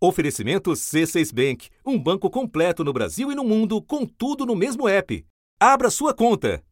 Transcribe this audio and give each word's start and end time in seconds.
Oferecimento 0.00 0.70
C6 0.70 1.34
Bank, 1.34 1.68
um 1.84 1.98
banco 1.98 2.30
completo 2.30 2.84
no 2.84 2.92
Brasil 2.92 3.32
e 3.32 3.34
no 3.34 3.42
mundo, 3.42 3.82
com 3.82 4.06
tudo 4.06 4.46
no 4.46 4.54
mesmo 4.54 4.88
app. 4.88 5.26
Abra 5.58 5.90
sua 5.90 6.14
conta. 6.14 6.62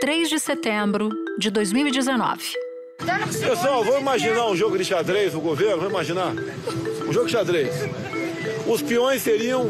3 0.00 0.30
de 0.30 0.38
setembro 0.38 1.10
de 1.38 1.50
2019. 1.50 2.42
Pessoal, 3.38 3.84
vamos 3.84 4.00
imaginar 4.00 4.46
um 4.46 4.56
jogo 4.56 4.78
de 4.78 4.84
xadrez, 4.84 5.34
o 5.34 5.40
governo, 5.40 5.76
vamos 5.76 5.92
imaginar. 5.92 6.32
Um 7.06 7.12
jogo 7.12 7.26
de 7.26 7.32
xadrez. 7.32 7.74
Os 8.66 8.80
peões 8.80 9.20
seriam, 9.20 9.68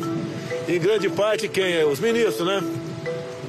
em 0.68 0.78
grande 0.78 1.10
parte, 1.10 1.48
quem? 1.48 1.82
Os 1.82 1.98
ministros, 1.98 2.46
né? 2.46 2.60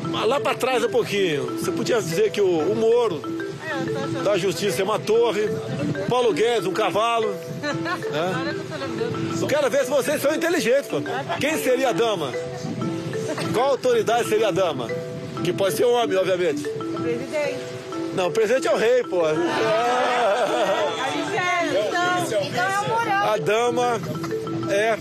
Mas 0.10 0.28
lá 0.28 0.40
para 0.40 0.58
trás 0.58 0.84
um 0.84 0.90
pouquinho. 0.90 1.58
Você 1.60 1.72
podia 1.72 2.02
dizer 2.02 2.32
que 2.32 2.42
o, 2.42 2.48
o 2.48 2.76
Moro 2.76 3.22
da 4.24 4.38
Justiça 4.38 4.82
é 4.82 4.84
uma 4.84 5.00
torre, 5.00 5.50
Paulo 6.10 6.34
Guedes 6.34 6.66
um 6.66 6.74
cavalo. 6.74 7.34
Né? 7.62 8.56
Eu 9.42 9.48
quero 9.48 9.70
ver 9.70 9.84
se 9.84 9.90
vocês 9.90 10.22
são 10.22 10.34
inteligentes, 10.34 10.88
pô. 10.88 10.98
Quem 11.40 11.58
seria 11.58 11.90
a 11.90 11.94
dama? 11.94 12.32
Qual 13.54 13.72
autoridade 13.72 14.30
seria 14.30 14.50
a 14.50 14.52
dama? 14.52 14.88
Que 15.44 15.52
pode 15.52 15.76
ser 15.76 15.86
um 15.86 15.94
homem, 15.94 16.18
obviamente. 16.18 16.68
O 16.68 17.02
presidente. 17.02 17.60
Não, 18.16 18.28
o 18.28 18.32
presidente 18.32 18.68
é 18.68 18.74
o 18.74 18.78
rei, 18.78 19.04
pô. 19.04 19.24
Então, 21.70 22.42
então 22.42 22.64
é 22.64 22.80
o 22.80 22.90
moral. 22.90 23.34
A 23.34 23.38
dama 23.38 24.02
é 24.70 24.98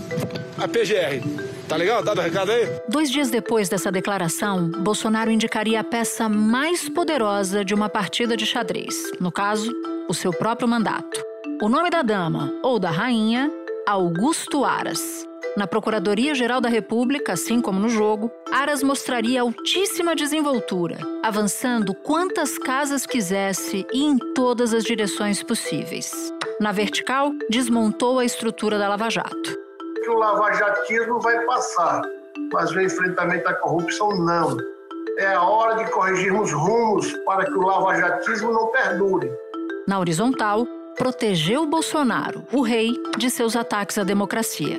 a 0.57 0.67
PGR. 0.67 1.52
Tá 1.67 1.75
legal? 1.75 2.03
Dado 2.03 2.19
o 2.19 2.21
recado 2.23 2.51
aí? 2.51 2.67
Dois 2.89 3.09
dias 3.09 3.29
depois 3.29 3.69
dessa 3.69 3.91
declaração, 3.91 4.69
Bolsonaro 4.69 5.31
indicaria 5.31 5.79
a 5.79 5.83
peça 5.83 6.27
mais 6.27 6.89
poderosa 6.89 7.63
de 7.63 7.73
uma 7.73 7.89
partida 7.89 8.35
de 8.35 8.45
xadrez. 8.45 9.11
No 9.19 9.31
caso, 9.31 9.71
o 10.07 10.13
seu 10.13 10.31
próprio 10.31 10.67
mandato. 10.67 11.23
O 11.61 11.69
nome 11.69 11.89
da 11.89 12.01
dama 12.01 12.53
ou 12.61 12.77
da 12.77 12.91
rainha, 12.91 13.51
Augusto 13.87 14.65
Aras. 14.65 15.27
Na 15.55 15.67
Procuradoria-Geral 15.67 16.59
da 16.59 16.67
República, 16.67 17.33
assim 17.33 17.61
como 17.61 17.79
no 17.79 17.87
jogo, 17.87 18.31
Aras 18.51 18.81
mostraria 18.81 19.41
altíssima 19.41 20.15
desenvoltura, 20.15 20.97
avançando 21.23 21.93
quantas 21.93 22.57
casas 22.57 23.05
quisesse 23.05 23.85
e 23.93 24.03
em 24.03 24.17
todas 24.33 24.73
as 24.73 24.83
direções 24.83 25.43
possíveis. 25.43 26.11
Na 26.59 26.71
vertical, 26.71 27.31
desmontou 27.49 28.19
a 28.19 28.25
estrutura 28.25 28.79
da 28.79 28.89
Lava 28.89 29.09
Jato. 29.09 29.62
Que 30.03 30.09
o 30.09 30.17
lavajatismo 30.17 31.19
vai 31.21 31.39
passar, 31.45 32.01
mas 32.51 32.71
o 32.71 32.81
enfrentamento 32.81 33.47
à 33.47 33.53
corrupção 33.55 34.09
não. 34.17 34.57
É 35.17 35.33
a 35.33 35.41
hora 35.41 35.83
de 35.83 35.89
corrigirmos 35.91 36.51
rumos 36.51 37.11
para 37.25 37.45
que 37.45 37.53
o 37.53 37.61
lavajatismo 37.61 38.51
não 38.51 38.67
perdure. 38.67 39.31
Na 39.87 39.99
horizontal, 39.99 40.65
protegeu 40.97 41.65
Bolsonaro, 41.65 42.43
o 42.51 42.61
rei, 42.61 42.91
de 43.17 43.29
seus 43.29 43.55
ataques 43.55 43.97
à 43.97 44.03
democracia. 44.03 44.77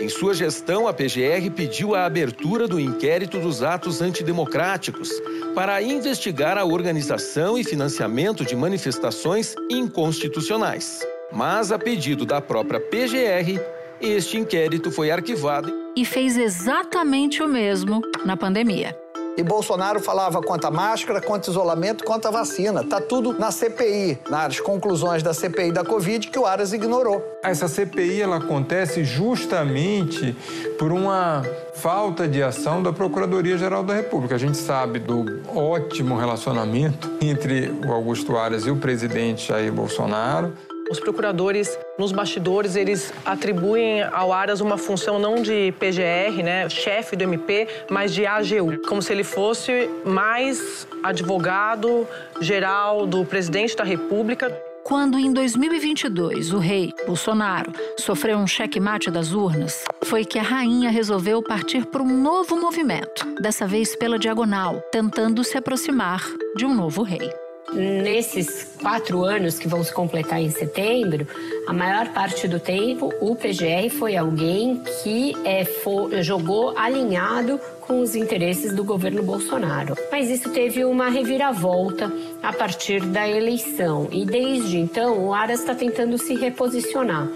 Em 0.00 0.08
sua 0.08 0.34
gestão, 0.34 0.88
a 0.88 0.92
PGR 0.92 1.50
pediu 1.54 1.94
a 1.94 2.04
abertura 2.04 2.66
do 2.66 2.80
inquérito 2.80 3.38
dos 3.38 3.62
atos 3.62 4.02
antidemocráticos 4.02 5.08
para 5.54 5.80
investigar 5.80 6.58
a 6.58 6.64
organização 6.64 7.56
e 7.56 7.62
financiamento 7.62 8.44
de 8.44 8.56
manifestações 8.56 9.54
inconstitucionais. 9.70 11.00
Mas, 11.30 11.70
a 11.70 11.78
pedido 11.78 12.26
da 12.26 12.40
própria 12.40 12.80
PGR, 12.80 13.60
este 14.00 14.38
inquérito 14.38 14.90
foi 14.90 15.10
arquivado. 15.10 15.72
E 15.96 16.04
fez 16.04 16.36
exatamente 16.36 17.42
o 17.42 17.48
mesmo 17.48 18.00
na 18.24 18.36
pandemia. 18.36 18.96
E 19.36 19.42
Bolsonaro 19.42 19.98
falava 19.98 20.40
quanto 20.40 20.64
a 20.66 20.70
máscara, 20.70 21.20
quanto 21.20 21.50
isolamento, 21.50 22.04
quanto 22.04 22.28
a 22.28 22.30
vacina. 22.30 22.84
Tá 22.84 23.00
tudo 23.00 23.32
na 23.32 23.50
CPI, 23.50 24.18
nas 24.30 24.60
conclusões 24.60 25.24
da 25.24 25.34
CPI 25.34 25.72
da 25.72 25.84
Covid 25.84 26.28
que 26.28 26.38
o 26.38 26.46
Aras 26.46 26.72
ignorou. 26.72 27.20
Essa 27.42 27.66
CPI 27.66 28.22
ela 28.22 28.36
acontece 28.36 29.02
justamente 29.02 30.36
por 30.78 30.92
uma 30.92 31.42
falta 31.74 32.28
de 32.28 32.42
ação 32.44 32.80
da 32.80 32.92
Procuradoria-Geral 32.92 33.82
da 33.82 33.94
República. 33.94 34.36
A 34.36 34.38
gente 34.38 34.56
sabe 34.56 35.00
do 35.00 35.24
ótimo 35.48 36.16
relacionamento 36.16 37.10
entre 37.20 37.74
o 37.84 37.92
Augusto 37.92 38.36
Aras 38.36 38.66
e 38.66 38.70
o 38.70 38.76
presidente 38.76 39.48
Jair 39.48 39.72
Bolsonaro. 39.72 40.52
Os 40.90 41.00
procuradores, 41.00 41.78
nos 41.98 42.12
bastidores, 42.12 42.76
eles 42.76 43.12
atribuem 43.24 44.02
ao 44.02 44.32
Aras 44.32 44.60
uma 44.60 44.76
função 44.76 45.18
não 45.18 45.36
de 45.36 45.72
PGR, 45.78 46.42
né, 46.42 46.68
chefe 46.68 47.16
do 47.16 47.22
MP, 47.22 47.66
mas 47.90 48.12
de 48.12 48.26
AGU, 48.26 48.80
como 48.86 49.00
se 49.00 49.12
ele 49.12 49.24
fosse 49.24 49.88
mais 50.04 50.86
advogado 51.02 52.06
geral 52.40 53.06
do 53.06 53.24
presidente 53.24 53.74
da 53.74 53.84
República. 53.84 54.54
Quando 54.84 55.18
em 55.18 55.32
2022 55.32 56.52
o 56.52 56.58
rei, 56.58 56.92
Bolsonaro, 57.06 57.72
sofreu 57.98 58.36
um 58.36 58.46
checkmate 58.46 59.10
das 59.10 59.32
urnas, 59.32 59.82
foi 60.02 60.26
que 60.26 60.38
a 60.38 60.42
rainha 60.42 60.90
resolveu 60.90 61.42
partir 61.42 61.86
para 61.86 62.02
um 62.02 62.20
novo 62.22 62.54
movimento, 62.60 63.26
dessa 63.40 63.66
vez 63.66 63.96
pela 63.96 64.18
diagonal, 64.18 64.82
tentando 64.92 65.42
se 65.42 65.56
aproximar 65.56 66.22
de 66.54 66.66
um 66.66 66.74
novo 66.74 67.02
rei. 67.02 67.43
Nesses 67.72 68.64
quatro 68.80 69.24
anos 69.24 69.58
que 69.58 69.66
vão 69.66 69.82
se 69.82 69.92
completar 69.92 70.40
em 70.40 70.50
setembro, 70.50 71.26
a 71.66 71.72
maior 71.72 72.08
parte 72.12 72.46
do 72.46 72.60
tempo 72.60 73.12
o 73.20 73.34
PGR 73.34 73.90
foi 73.98 74.16
alguém 74.16 74.80
que 75.02 75.34
é, 75.44 75.64
fo- 75.64 76.10
jogou 76.22 76.76
alinhado 76.78 77.58
com 77.80 78.00
os 78.00 78.14
interesses 78.14 78.72
do 78.74 78.84
governo 78.84 79.22
Bolsonaro. 79.22 79.96
Mas 80.12 80.28
isso 80.30 80.50
teve 80.50 80.84
uma 80.84 81.08
reviravolta 81.08 82.12
a 82.42 82.52
partir 82.52 83.00
da 83.06 83.26
eleição 83.28 84.08
e 84.12 84.24
desde 84.24 84.78
então 84.78 85.18
o 85.26 85.34
Aras 85.34 85.60
está 85.60 85.74
tentando 85.74 86.16
se 86.16 86.34
reposicionar. 86.34 87.28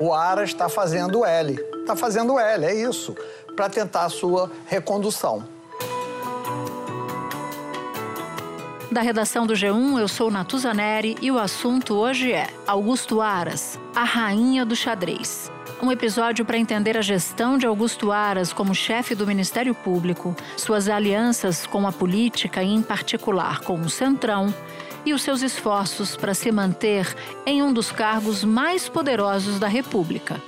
O 0.00 0.12
Aras 0.12 0.48
está 0.50 0.68
fazendo 0.68 1.24
L. 1.24 1.58
Está 1.80 1.94
fazendo 1.96 2.38
L, 2.38 2.64
é 2.64 2.74
isso, 2.74 3.14
para 3.56 3.68
tentar 3.68 4.04
a 4.04 4.08
sua 4.08 4.50
recondução. 4.66 5.44
Da 8.92 9.00
redação 9.00 9.46
do 9.46 9.54
G1, 9.54 9.98
eu 9.98 10.06
sou 10.06 10.30
Natuza 10.30 10.74
Neri 10.74 11.16
e 11.22 11.30
o 11.30 11.38
assunto 11.38 11.94
hoje 11.94 12.30
é 12.30 12.50
Augusto 12.66 13.22
Aras, 13.22 13.80
a 13.96 14.04
rainha 14.04 14.66
do 14.66 14.76
xadrez. 14.76 15.50
Um 15.82 15.90
episódio 15.90 16.44
para 16.44 16.58
entender 16.58 16.98
a 16.98 17.00
gestão 17.00 17.56
de 17.56 17.64
Augusto 17.64 18.12
Aras 18.12 18.52
como 18.52 18.74
chefe 18.74 19.14
do 19.14 19.26
Ministério 19.26 19.74
Público, 19.74 20.36
suas 20.58 20.90
alianças 20.90 21.66
com 21.66 21.86
a 21.86 21.92
política 21.92 22.62
e, 22.62 22.68
em 22.68 22.82
particular, 22.82 23.60
com 23.60 23.80
o 23.80 23.88
Centrão, 23.88 24.54
e 25.06 25.14
os 25.14 25.22
seus 25.22 25.40
esforços 25.40 26.14
para 26.14 26.34
se 26.34 26.52
manter 26.52 27.16
em 27.46 27.62
um 27.62 27.72
dos 27.72 27.90
cargos 27.90 28.44
mais 28.44 28.90
poderosos 28.90 29.58
da 29.58 29.68
República. 29.68 30.38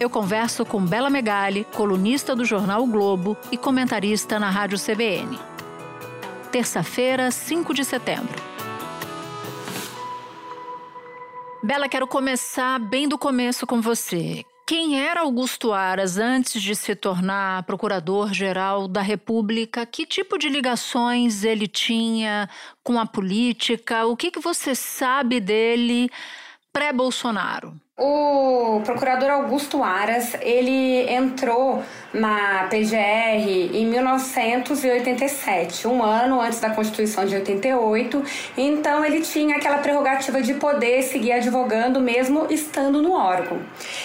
Eu 0.00 0.10
converso 0.10 0.64
com 0.64 0.84
Bela 0.84 1.08
Megali, 1.08 1.64
colunista 1.72 2.34
do 2.34 2.44
jornal 2.44 2.82
o 2.82 2.86
Globo 2.88 3.36
e 3.52 3.56
comentarista 3.56 4.40
na 4.40 4.50
Rádio 4.50 4.76
CBN 4.76 5.53
terça-feira, 6.54 7.32
5 7.32 7.74
de 7.74 7.84
setembro. 7.84 8.40
Bela, 11.60 11.88
quero 11.88 12.06
começar 12.06 12.78
bem 12.78 13.08
do 13.08 13.18
começo 13.18 13.66
com 13.66 13.80
você. 13.80 14.44
Quem 14.64 15.02
era 15.04 15.22
Augusto 15.22 15.72
Aras 15.72 16.16
antes 16.16 16.62
de 16.62 16.76
se 16.76 16.94
tornar 16.94 17.64
procurador-geral 17.64 18.86
da 18.86 19.02
República? 19.02 19.84
Que 19.84 20.06
tipo 20.06 20.38
de 20.38 20.48
ligações 20.48 21.42
ele 21.42 21.66
tinha 21.66 22.48
com 22.84 23.00
a 23.00 23.04
política? 23.04 24.06
O 24.06 24.16
que, 24.16 24.30
que 24.30 24.38
você 24.38 24.76
sabe 24.76 25.40
dele 25.40 26.08
pré-Bolsonaro? 26.72 27.80
O 27.96 28.80
procurador 28.80 29.30
Augusto 29.30 29.80
Aras, 29.80 30.34
ele 30.40 31.08
entrou 31.08 31.80
na 32.12 32.66
PGR 32.68 33.70
em 33.72 33.86
1987, 33.86 35.86
um 35.86 36.02
ano 36.02 36.40
antes 36.40 36.58
da 36.58 36.70
Constituição 36.70 37.24
de 37.24 37.36
88. 37.36 38.20
Então 38.58 39.04
ele 39.04 39.20
tinha 39.20 39.58
aquela 39.58 39.78
prerrogativa 39.78 40.42
de 40.42 40.54
poder 40.54 41.04
seguir 41.04 41.34
advogando 41.34 42.00
mesmo 42.00 42.48
estando 42.50 43.00
no 43.00 43.12
órgão. 43.12 43.60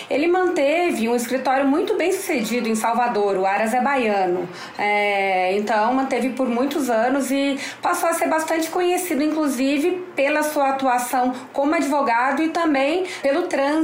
Ele 0.07 0.27
manteve 0.27 1.09
um 1.09 1.15
escritório 1.15 1.67
muito 1.67 1.97
bem 1.97 2.11
sucedido 2.11 2.69
em 2.69 2.75
Salvador, 2.75 3.37
o 3.37 3.45
Aras 3.47 3.73
é 3.73 3.81
baiano. 3.81 4.47
É, 4.77 5.57
então 5.57 5.91
manteve 5.95 6.29
por 6.29 6.47
muitos 6.47 6.91
anos 6.91 7.31
e 7.31 7.57
passou 7.81 8.07
a 8.07 8.13
ser 8.13 8.27
bastante 8.27 8.69
conhecido, 8.69 9.23
inclusive 9.23 10.05
pela 10.15 10.43
sua 10.43 10.69
atuação 10.69 11.33
como 11.51 11.73
advogado 11.73 12.43
e 12.43 12.49
também 12.49 13.07
pelo 13.23 13.47
trânsito 13.47 13.78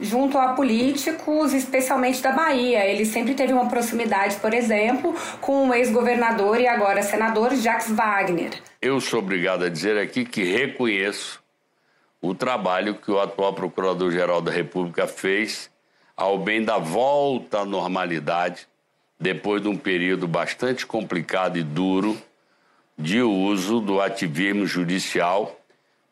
junto 0.00 0.38
a 0.38 0.54
políticos, 0.54 1.52
especialmente 1.52 2.22
da 2.22 2.32
Bahia. 2.32 2.84
Ele 2.84 3.04
sempre 3.04 3.34
teve 3.34 3.52
uma 3.52 3.68
proximidade, 3.68 4.36
por 4.36 4.54
exemplo, 4.54 5.14
com 5.40 5.68
o 5.68 5.74
ex-governador 5.74 6.60
e 6.60 6.66
agora 6.66 7.02
senador 7.02 7.54
Jacques 7.54 7.90
Wagner. 7.90 8.50
Eu 8.80 9.00
sou 9.00 9.18
obrigado 9.18 9.64
a 9.64 9.68
dizer 9.68 9.98
aqui 9.98 10.24
que 10.24 10.44
reconheço 10.44 11.42
o 12.20 12.34
trabalho 12.34 12.94
que 12.94 13.10
o 13.10 13.20
atual 13.20 13.52
Procurador-Geral 13.52 14.40
da 14.40 14.50
República 14.50 15.06
fez 15.06 15.70
ao 16.16 16.38
bem 16.38 16.64
da 16.64 16.78
volta 16.78 17.60
à 17.60 17.64
normalidade, 17.64 18.66
depois 19.20 19.62
de 19.62 19.68
um 19.68 19.76
período 19.76 20.26
bastante 20.26 20.84
complicado 20.84 21.56
e 21.56 21.62
duro 21.62 22.20
de 22.98 23.22
uso 23.22 23.80
do 23.80 24.00
ativismo 24.00 24.66
judicial 24.66 25.56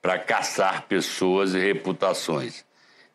para 0.00 0.18
caçar 0.18 0.82
pessoas 0.82 1.54
e 1.54 1.58
reputações. 1.58 2.64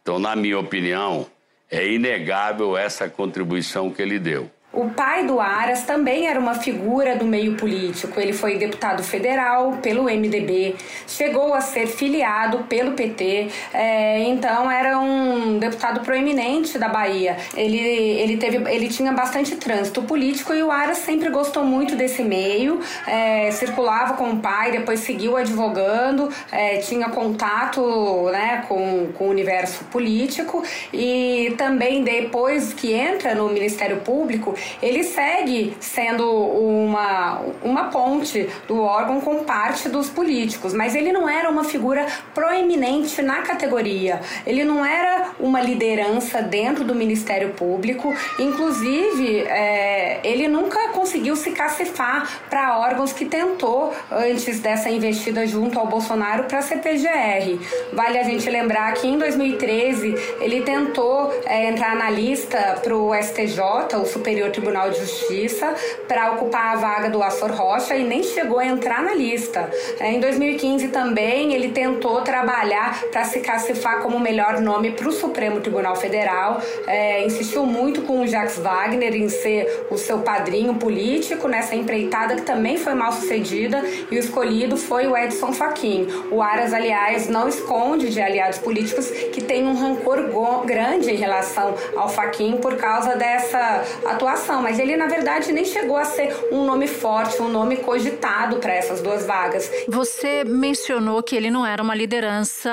Então, 0.01 0.17
na 0.17 0.35
minha 0.35 0.59
opinião, 0.59 1.27
é 1.69 1.87
inegável 1.87 2.75
essa 2.75 3.07
contribuição 3.09 3.91
que 3.91 4.01
ele 4.01 4.19
deu. 4.19 4.49
O 4.73 4.89
pai 4.89 5.25
do 5.25 5.41
Aras 5.41 5.83
também 5.83 6.27
era 6.27 6.39
uma 6.39 6.55
figura 6.55 7.17
do 7.17 7.25
meio 7.25 7.55
político. 7.55 8.17
Ele 8.21 8.31
foi 8.31 8.57
deputado 8.57 9.03
federal 9.03 9.79
pelo 9.81 10.03
MDB, 10.03 10.75
chegou 11.05 11.53
a 11.53 11.59
ser 11.59 11.87
filiado 11.87 12.59
pelo 12.69 12.93
PT, 12.93 13.49
é, 13.73 14.23
então 14.23 14.71
era 14.71 14.97
um 14.97 15.59
deputado 15.59 15.99
proeminente 16.05 16.79
da 16.79 16.87
Bahia. 16.87 17.35
Ele, 17.53 17.77
ele, 17.77 18.37
teve, 18.37 18.57
ele 18.71 18.87
tinha 18.87 19.11
bastante 19.11 19.57
trânsito 19.57 20.03
político 20.03 20.53
e 20.53 20.63
o 20.63 20.71
Aras 20.71 20.99
sempre 20.99 21.29
gostou 21.29 21.65
muito 21.65 21.97
desse 21.97 22.23
meio, 22.23 22.79
é, 23.05 23.51
circulava 23.51 24.13
com 24.13 24.29
o 24.31 24.37
pai, 24.37 24.71
depois 24.71 25.01
seguiu 25.01 25.35
advogando, 25.35 26.29
é, 26.49 26.77
tinha 26.77 27.09
contato 27.09 28.29
né, 28.31 28.63
com, 28.69 29.09
com 29.17 29.25
o 29.25 29.29
universo 29.29 29.83
político 29.85 30.63
e 30.93 31.53
também 31.57 32.05
depois 32.05 32.71
que 32.71 32.93
entra 32.93 33.35
no 33.35 33.49
Ministério 33.49 33.97
Público, 33.97 34.55
ele 34.81 35.03
segue 35.03 35.75
sendo 35.79 36.29
uma, 36.29 37.41
uma 37.63 37.85
ponte 37.85 38.49
do 38.67 38.81
órgão 38.81 39.21
com 39.21 39.43
parte 39.43 39.89
dos 39.89 40.09
políticos, 40.09 40.73
mas 40.73 40.95
ele 40.95 41.11
não 41.11 41.27
era 41.27 41.49
uma 41.49 41.63
figura 41.63 42.05
proeminente 42.33 43.21
na 43.21 43.41
categoria, 43.41 44.21
ele 44.45 44.63
não 44.63 44.85
era 44.85 45.31
uma 45.39 45.61
liderança 45.61 46.41
dentro 46.41 46.83
do 46.83 46.93
Ministério 46.93 47.49
Público, 47.49 48.13
inclusive 48.39 49.39
é, 49.41 50.19
ele 50.23 50.47
nunca 50.47 50.89
conseguiu 50.89 51.35
se 51.35 51.51
cacifar 51.51 52.29
para 52.49 52.77
órgãos 52.77 53.13
que 53.13 53.25
tentou 53.25 53.93
antes 54.11 54.59
dessa 54.59 54.89
investida 54.89 55.45
junto 55.47 55.79
ao 55.79 55.87
Bolsonaro 55.87 56.43
para 56.45 56.59
a 56.59 56.61
CPGR. 56.61 57.59
Vale 57.93 58.17
a 58.17 58.23
gente 58.23 58.49
lembrar 58.49 58.93
que 58.93 59.07
em 59.07 59.17
2013 59.17 60.15
ele 60.39 60.61
tentou 60.61 61.33
é, 61.45 61.69
entrar 61.69 61.95
na 61.95 62.09
lista 62.09 62.79
para 62.83 62.95
o 62.95 63.13
STJ, 63.15 63.97
o 64.01 64.05
Superior 64.05 64.50
Tribunal 64.51 64.89
de 64.89 64.99
Justiça 64.99 65.73
para 66.07 66.31
ocupar 66.31 66.75
a 66.75 66.75
vaga 66.75 67.09
do 67.09 67.21
Assor 67.23 67.51
Rocha 67.51 67.95
e 67.95 68.03
nem 68.03 68.23
chegou 68.23 68.59
a 68.59 68.65
entrar 68.65 69.01
na 69.01 69.13
lista. 69.13 69.69
É, 69.99 70.11
em 70.11 70.19
2015 70.19 70.89
também 70.89 71.53
ele 71.53 71.69
tentou 71.69 72.21
trabalhar 72.21 73.03
para 73.11 73.23
se 73.23 73.39
cacifar 73.39 74.01
como 74.01 74.17
o 74.17 74.19
melhor 74.19 74.59
nome 74.59 74.91
para 74.91 75.07
o 75.07 75.11
Supremo 75.11 75.61
Tribunal 75.61 75.95
Federal, 75.95 76.61
é, 76.87 77.25
insistiu 77.25 77.65
muito 77.65 78.01
com 78.01 78.21
o 78.21 78.27
Jacques 78.27 78.57
Wagner 78.57 79.15
em 79.15 79.29
ser 79.29 79.85
o 79.89 79.97
seu 79.97 80.19
padrinho 80.19 80.75
político 80.75 81.47
nessa 81.47 81.75
empreitada 81.75 82.35
que 82.35 82.41
também 82.41 82.77
foi 82.77 82.93
mal 82.93 83.11
sucedida 83.11 83.83
e 84.09 84.15
o 84.15 84.19
escolhido 84.19 84.77
foi 84.77 85.07
o 85.07 85.17
Edson 85.17 85.53
Fachin. 85.53 86.07
O 86.29 86.41
Aras, 86.41 86.73
aliás, 86.73 87.27
não 87.27 87.47
esconde 87.47 88.09
de 88.09 88.21
aliados 88.21 88.59
políticos 88.59 89.09
que 89.09 89.41
tem 89.41 89.65
um 89.65 89.73
rancor 89.73 90.21
grande 90.65 91.11
em 91.11 91.15
relação 91.15 91.73
ao 91.95 92.09
Fachin 92.09 92.57
por 92.57 92.75
causa 92.75 93.15
dessa 93.15 93.83
atuação 94.05 94.40
mas 94.61 94.79
ele 94.79 94.97
na 94.97 95.07
verdade 95.07 95.51
nem 95.51 95.65
chegou 95.65 95.97
a 95.97 96.05
ser 96.05 96.33
um 96.51 96.65
nome 96.65 96.87
forte, 96.87 97.41
um 97.41 97.49
nome 97.49 97.77
cogitado 97.77 98.57
para 98.57 98.73
essas 98.73 99.01
duas 99.01 99.25
vagas. 99.25 99.69
Você 99.87 100.43
mencionou 100.43 101.21
que 101.21 101.35
ele 101.35 101.51
não 101.51 101.65
era 101.65 101.81
uma 101.81 101.95
liderança 101.95 102.71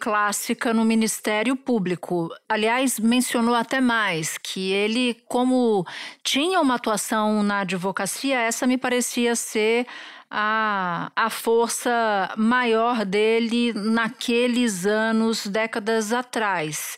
clássica 0.00 0.72
no 0.72 0.84
Ministério 0.84 1.56
Público. 1.56 2.30
Aliás, 2.48 2.98
mencionou 2.98 3.54
até 3.54 3.80
mais 3.80 4.38
que 4.38 4.72
ele, 4.72 5.16
como 5.26 5.84
tinha 6.22 6.60
uma 6.60 6.76
atuação 6.76 7.42
na 7.42 7.60
advocacia, 7.60 8.38
essa 8.38 8.66
me 8.66 8.78
parecia 8.78 9.34
ser 9.34 9.86
a, 10.30 11.12
a 11.14 11.28
força 11.28 12.30
maior 12.36 13.04
dele 13.04 13.72
naqueles 13.74 14.86
anos, 14.86 15.46
décadas 15.46 16.12
atrás. 16.12 16.96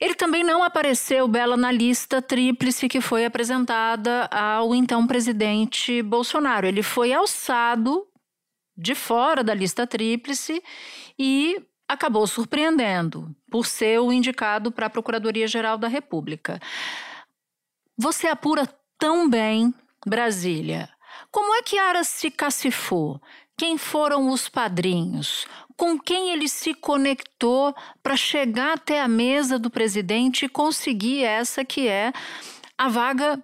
Ele 0.00 0.14
também 0.14 0.44
não 0.44 0.62
apareceu, 0.62 1.26
Bela, 1.26 1.56
na 1.56 1.72
lista 1.72 2.20
tríplice 2.20 2.88
que 2.88 3.00
foi 3.00 3.24
apresentada 3.24 4.26
ao 4.26 4.74
então 4.74 5.06
presidente 5.06 6.02
Bolsonaro. 6.02 6.66
Ele 6.66 6.82
foi 6.82 7.12
alçado 7.12 8.06
de 8.76 8.94
fora 8.94 9.42
da 9.42 9.54
lista 9.54 9.86
tríplice 9.86 10.62
e 11.18 11.56
acabou 11.88 12.26
surpreendendo 12.26 13.34
por 13.50 13.66
ser 13.66 14.00
o 14.00 14.12
indicado 14.12 14.70
para 14.70 14.86
a 14.86 14.90
Procuradoria-Geral 14.90 15.78
da 15.78 15.88
República. 15.88 16.60
Você 17.96 18.26
apura 18.26 18.68
tão 18.98 19.30
bem 19.30 19.72
Brasília. 20.06 20.90
Como 21.30 21.54
é 21.54 21.62
que 21.62 21.78
Aras 21.78 22.08
se 22.08 22.30
cacifou? 22.30 23.20
Quem 23.58 23.78
foram 23.78 24.28
os 24.30 24.48
padrinhos? 24.48 25.46
com 25.76 25.98
quem 25.98 26.30
ele 26.30 26.48
se 26.48 26.72
conectou 26.72 27.74
para 28.02 28.16
chegar 28.16 28.74
até 28.74 29.00
a 29.00 29.08
mesa 29.08 29.58
do 29.58 29.70
presidente 29.70 30.46
e 30.46 30.48
conseguir 30.48 31.22
essa 31.22 31.64
que 31.64 31.86
é 31.86 32.12
a 32.78 32.88
vaga 32.88 33.38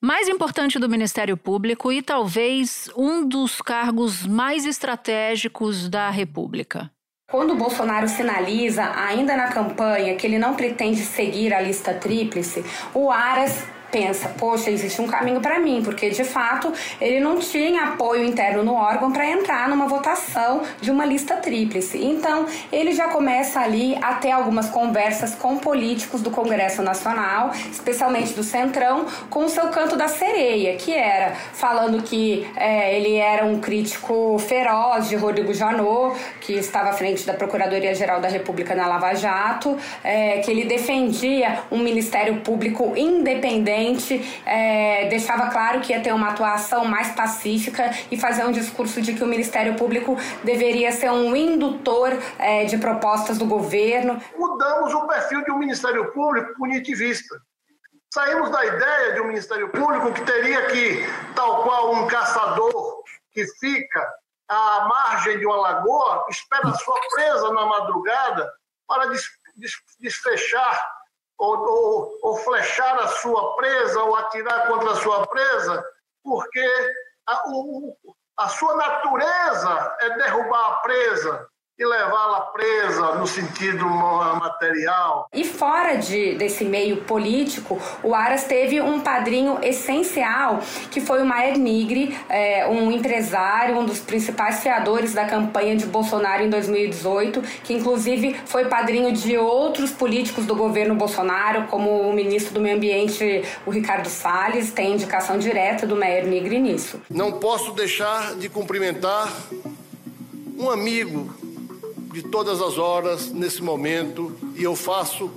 mais 0.00 0.28
importante 0.28 0.78
do 0.78 0.88
Ministério 0.88 1.36
Público 1.36 1.90
e 1.90 2.02
talvez 2.02 2.90
um 2.96 3.26
dos 3.26 3.60
cargos 3.60 4.26
mais 4.26 4.66
estratégicos 4.66 5.88
da 5.88 6.10
República. 6.10 6.90
Quando 7.30 7.54
Bolsonaro 7.54 8.06
sinaliza, 8.06 8.84
ainda 8.94 9.34
na 9.34 9.48
campanha, 9.48 10.14
que 10.14 10.26
ele 10.26 10.38
não 10.38 10.54
pretende 10.54 11.00
seguir 11.00 11.54
a 11.54 11.60
lista 11.60 11.94
tríplice, 11.94 12.62
o 12.94 13.10
Aras 13.10 13.66
pensa, 13.94 14.28
poxa, 14.36 14.72
existe 14.72 15.00
um 15.00 15.06
caminho 15.06 15.40
para 15.40 15.60
mim, 15.60 15.80
porque 15.84 16.10
de 16.10 16.24
fato 16.24 16.72
ele 17.00 17.20
não 17.20 17.38
tinha 17.38 17.90
apoio 17.90 18.24
interno 18.24 18.64
no 18.64 18.74
órgão 18.74 19.12
para 19.12 19.30
entrar 19.30 19.68
numa 19.68 19.86
votação 19.86 20.62
de 20.80 20.90
uma 20.90 21.04
lista 21.04 21.36
tríplice. 21.36 22.04
Então, 22.04 22.44
ele 22.72 22.92
já 22.92 23.06
começa 23.06 23.60
ali 23.60 23.96
a 24.02 24.14
ter 24.14 24.32
algumas 24.32 24.68
conversas 24.68 25.36
com 25.36 25.58
políticos 25.58 26.22
do 26.22 26.30
Congresso 26.32 26.82
Nacional, 26.82 27.52
especialmente 27.70 28.32
do 28.32 28.42
Centrão, 28.42 29.06
com 29.30 29.44
o 29.44 29.48
seu 29.48 29.68
canto 29.68 29.94
da 29.96 30.08
sereia, 30.08 30.74
que 30.76 30.92
era 30.92 31.30
falando 31.52 32.02
que 32.02 32.44
é, 32.56 32.96
ele 32.96 33.14
era 33.14 33.44
um 33.44 33.60
crítico 33.60 34.36
feroz 34.40 35.08
de 35.08 35.14
Rodrigo 35.14 35.54
Janot, 35.54 36.18
que 36.40 36.54
estava 36.54 36.90
à 36.90 36.92
frente 36.94 37.24
da 37.24 37.34
Procuradoria-Geral 37.34 38.20
da 38.20 38.26
República 38.26 38.74
na 38.74 38.88
Lava 38.88 39.14
Jato, 39.14 39.78
é, 40.02 40.38
que 40.38 40.50
ele 40.50 40.64
defendia 40.64 41.60
um 41.70 41.78
Ministério 41.78 42.40
Público 42.40 42.92
independente 42.96 43.83
é, 44.44 45.08
deixava 45.08 45.50
claro 45.50 45.80
que 45.80 45.92
ia 45.92 46.00
ter 46.00 46.12
uma 46.12 46.30
atuação 46.30 46.84
mais 46.84 47.12
pacífica 47.12 47.90
e 48.10 48.18
fazer 48.18 48.44
um 48.44 48.52
discurso 48.52 49.00
de 49.02 49.14
que 49.14 49.22
o 49.22 49.26
Ministério 49.26 49.74
Público 49.76 50.16
deveria 50.42 50.92
ser 50.92 51.10
um 51.10 51.34
indutor 51.34 52.12
é, 52.38 52.64
de 52.64 52.78
propostas 52.78 53.38
do 53.38 53.46
governo. 53.46 54.20
Mudamos 54.36 54.94
o 54.94 55.06
perfil 55.06 55.44
de 55.44 55.50
um 55.50 55.58
Ministério 55.58 56.12
Público 56.12 56.54
punitivista. 56.56 57.34
Saímos 58.12 58.50
da 58.50 58.64
ideia 58.64 59.14
de 59.14 59.20
um 59.20 59.26
Ministério 59.26 59.68
Público 59.70 60.12
que 60.12 60.22
teria 60.22 60.66
que, 60.66 61.04
tal 61.34 61.64
qual 61.64 61.94
um 61.94 62.06
caçador 62.06 63.02
que 63.32 63.44
fica 63.58 64.14
à 64.48 64.86
margem 64.88 65.38
de 65.38 65.46
uma 65.46 65.56
lagoa, 65.56 66.24
espera 66.30 66.68
a 66.68 66.74
sua 66.74 67.00
presa 67.12 67.52
na 67.52 67.66
madrugada 67.66 68.52
para 68.86 69.10
desfechar 69.98 70.93
ou, 71.38 71.58
ou, 71.58 72.18
ou 72.22 72.36
flechar 72.36 72.98
a 72.98 73.08
sua 73.08 73.56
presa 73.56 74.02
ou 74.02 74.16
atirar 74.16 74.68
contra 74.68 74.92
a 74.92 74.96
sua 74.96 75.26
presa, 75.26 75.84
porque 76.22 76.94
a, 77.26 77.42
o, 77.48 77.96
a 78.38 78.48
sua 78.48 78.76
natureza 78.76 79.96
é 80.00 80.10
derrubar 80.16 80.72
a 80.72 80.76
presa, 80.76 81.48
e 81.76 81.84
levá-la 81.84 82.40
presa 82.40 83.16
no 83.16 83.26
sentido 83.26 83.84
material. 83.84 85.28
E 85.34 85.44
fora 85.44 85.96
de, 85.96 86.36
desse 86.36 86.64
meio 86.64 86.98
político, 86.98 87.80
o 88.02 88.14
Aras 88.14 88.44
teve 88.44 88.80
um 88.80 89.00
padrinho 89.00 89.58
essencial, 89.60 90.60
que 90.92 91.00
foi 91.00 91.22
o 91.22 91.26
Maier 91.26 91.58
Nigri, 91.58 92.16
é, 92.28 92.64
um 92.68 92.92
empresário, 92.92 93.76
um 93.76 93.84
dos 93.84 93.98
principais 93.98 94.60
fiadores 94.60 95.14
da 95.14 95.24
campanha 95.24 95.74
de 95.74 95.84
Bolsonaro 95.84 96.44
em 96.44 96.50
2018, 96.50 97.42
que 97.64 97.74
inclusive 97.74 98.36
foi 98.46 98.66
padrinho 98.66 99.12
de 99.12 99.36
outros 99.36 99.90
políticos 99.90 100.46
do 100.46 100.54
governo 100.54 100.94
Bolsonaro, 100.94 101.66
como 101.66 102.08
o 102.08 102.12
ministro 102.12 102.54
do 102.54 102.60
Meio 102.60 102.76
Ambiente, 102.76 103.42
o 103.66 103.70
Ricardo 103.70 104.08
Salles, 104.08 104.70
tem 104.70 104.92
indicação 104.92 105.38
direta 105.38 105.88
do 105.88 105.96
Maier 105.96 106.24
Nigri 106.24 106.60
nisso. 106.60 107.00
Não 107.10 107.32
posso 107.32 107.72
deixar 107.72 108.36
de 108.36 108.48
cumprimentar 108.48 109.28
um 110.56 110.70
amigo 110.70 111.43
de 112.14 112.22
todas 112.22 112.62
as 112.62 112.78
horas 112.78 113.32
nesse 113.32 113.60
momento 113.60 114.38
e 114.54 114.62
eu 114.62 114.76
faço 114.76 115.28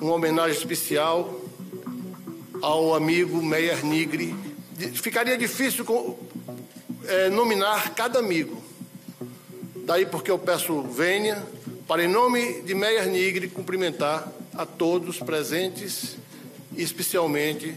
uma 0.00 0.14
homenagem 0.14 0.58
especial 0.58 1.40
ao 2.60 2.96
amigo 2.96 3.40
Meyer 3.40 3.86
Nigri. 3.86 4.34
Ficaria 4.94 5.38
difícil 5.38 5.86
é, 7.04 7.30
nominar 7.30 7.94
cada 7.94 8.18
amigo. 8.18 8.60
Daí 9.84 10.04
porque 10.04 10.32
eu 10.32 10.38
peço 10.38 10.82
venha 10.82 11.40
para, 11.86 12.02
em 12.02 12.08
nome 12.08 12.62
de 12.62 12.74
Meyer 12.74 13.06
Nigri, 13.06 13.46
cumprimentar 13.46 14.26
a 14.52 14.66
todos 14.66 15.20
presentes, 15.20 16.16
especialmente 16.76 17.72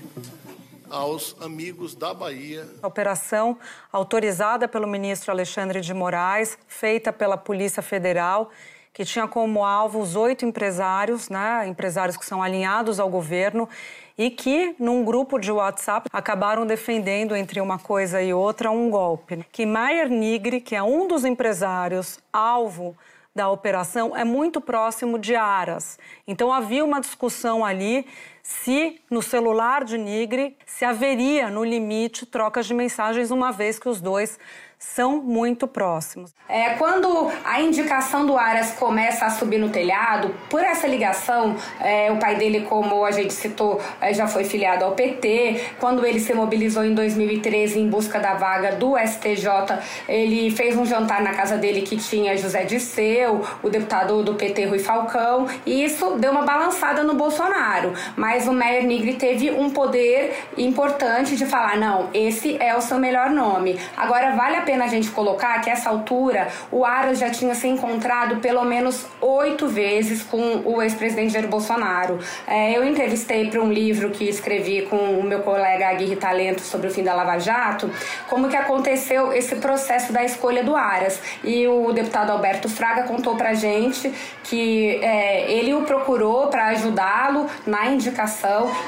aos 0.89 1.35
amigos 1.41 1.95
da 1.95 2.13
Bahia. 2.13 2.67
A 2.81 2.87
operação 2.87 3.57
autorizada 3.91 4.67
pelo 4.67 4.87
ministro 4.87 5.31
Alexandre 5.31 5.81
de 5.81 5.93
Moraes, 5.93 6.57
feita 6.67 7.11
pela 7.13 7.37
Polícia 7.37 7.81
Federal 7.81 8.51
que 8.99 9.05
tinha 9.05 9.27
como 9.29 9.63
alvo 9.63 9.99
os 10.01 10.17
oito 10.17 10.45
empresários, 10.45 11.29
né, 11.29 11.65
empresários 11.67 12.17
que 12.17 12.25
são 12.25 12.43
alinhados 12.43 12.99
ao 12.99 13.09
governo 13.09 13.69
e 14.17 14.29
que, 14.29 14.75
num 14.77 15.05
grupo 15.05 15.39
de 15.39 15.49
WhatsApp, 15.49 16.09
acabaram 16.11 16.65
defendendo, 16.65 17.33
entre 17.33 17.61
uma 17.61 17.79
coisa 17.79 18.21
e 18.21 18.33
outra, 18.33 18.69
um 18.69 18.89
golpe. 18.89 19.45
Que 19.53 19.65
Maier 19.65 20.09
Nigri, 20.09 20.59
que 20.59 20.75
é 20.75 20.83
um 20.83 21.07
dos 21.07 21.23
empresários 21.23 22.19
alvo 22.33 22.93
da 23.33 23.49
operação, 23.49 24.13
é 24.17 24.25
muito 24.25 24.59
próximo 24.59 25.17
de 25.17 25.33
Aras. 25.33 25.97
Então 26.27 26.51
havia 26.51 26.83
uma 26.83 26.99
discussão 26.99 27.63
ali 27.63 28.05
se 28.49 28.99
no 29.11 29.21
celular 29.21 29.83
de 29.83 29.95
Nigri 29.95 30.57
se 30.65 30.83
haveria 30.83 31.51
no 31.51 31.63
limite 31.63 32.25
trocas 32.25 32.65
de 32.65 32.73
mensagens, 32.73 33.29
uma 33.29 33.51
vez 33.51 33.77
que 33.77 33.87
os 33.87 34.01
dois 34.01 34.39
são 34.79 35.21
muito 35.21 35.67
próximos. 35.67 36.33
É, 36.47 36.69
quando 36.75 37.29
a 37.43 37.59
indicação 37.59 38.25
do 38.25 38.37
Aras 38.37 38.71
começa 38.71 39.25
a 39.25 39.29
subir 39.29 39.57
no 39.57 39.69
telhado, 39.69 40.33
por 40.49 40.63
essa 40.63 40.87
ligação, 40.87 41.57
é, 41.81 42.09
o 42.09 42.17
pai 42.17 42.37
dele, 42.37 42.61
como 42.61 43.03
a 43.03 43.11
gente 43.11 43.33
citou, 43.33 43.81
é, 43.99 44.13
já 44.13 44.25
foi 44.25 44.45
filiado 44.45 44.85
ao 44.85 44.93
PT. 44.93 45.73
Quando 45.79 46.05
ele 46.05 46.19
se 46.19 46.33
mobilizou 46.33 46.85
em 46.85 46.95
2013 46.95 47.77
em 47.77 47.89
busca 47.89 48.19
da 48.19 48.35
vaga 48.35 48.71
do 48.71 48.97
STJ, 48.97 49.79
ele 50.07 50.49
fez 50.49 50.77
um 50.77 50.85
jantar 50.85 51.21
na 51.21 51.33
casa 51.33 51.57
dele 51.57 51.81
que 51.81 51.97
tinha 51.97 52.37
José 52.37 52.63
Disseu, 52.63 53.45
o 53.61 53.69
deputado 53.69 54.23
do 54.23 54.35
PT 54.35 54.65
Rui 54.65 54.79
Falcão, 54.79 55.45
e 55.65 55.83
isso 55.83 56.11
deu 56.11 56.31
uma 56.31 56.43
balançada 56.43 57.03
no 57.03 57.15
Bolsonaro. 57.15 57.93
Mas 58.15 58.38
o 58.47 58.53
Meyer 58.53 58.85
Nigri 58.85 59.15
teve 59.15 59.51
um 59.51 59.69
poder 59.69 60.35
importante 60.57 61.35
de 61.35 61.45
falar: 61.45 61.77
não, 61.77 62.09
esse 62.13 62.57
é 62.59 62.75
o 62.75 62.81
seu 62.81 62.97
melhor 62.97 63.29
nome. 63.29 63.79
Agora 63.97 64.35
vale 64.35 64.55
a 64.55 64.61
pena 64.61 64.85
a 64.85 64.87
gente 64.87 65.09
colocar 65.09 65.59
que, 65.61 65.69
essa 65.69 65.89
altura, 65.89 66.47
o 66.71 66.85
Aras 66.85 67.19
já 67.19 67.29
tinha 67.29 67.55
se 67.55 67.67
encontrado 67.67 68.37
pelo 68.37 68.63
menos 68.63 69.05
oito 69.19 69.67
vezes 69.67 70.23
com 70.23 70.61
o 70.63 70.81
ex-presidente 70.81 71.33
Jair 71.33 71.47
Bolsonaro. 71.47 72.19
É, 72.47 72.77
eu 72.77 72.83
entrevistei 72.85 73.49
para 73.49 73.61
um 73.61 73.71
livro 73.71 74.11
que 74.11 74.25
escrevi 74.25 74.83
com 74.83 74.97
o 75.19 75.23
meu 75.23 75.39
colega 75.39 75.89
Aguirre 75.89 76.15
Talento 76.15 76.61
sobre 76.61 76.87
o 76.87 76.91
fim 76.91 77.03
da 77.03 77.13
Lava 77.13 77.39
Jato, 77.39 77.89
como 78.29 78.47
que 78.47 78.55
aconteceu 78.55 79.33
esse 79.33 79.55
processo 79.55 80.13
da 80.13 80.23
escolha 80.23 80.63
do 80.63 80.75
Aras. 80.75 81.19
E 81.43 81.67
o 81.67 81.91
deputado 81.91 82.31
Alberto 82.31 82.69
Fraga 82.69 83.03
contou 83.03 83.35
para 83.35 83.53
gente 83.53 84.13
que 84.43 84.99
é, 85.03 85.51
ele 85.51 85.73
o 85.73 85.81
procurou 85.81 86.47
para 86.47 86.67
ajudá-lo 86.67 87.47
na 87.65 87.87
indicação 87.87 88.18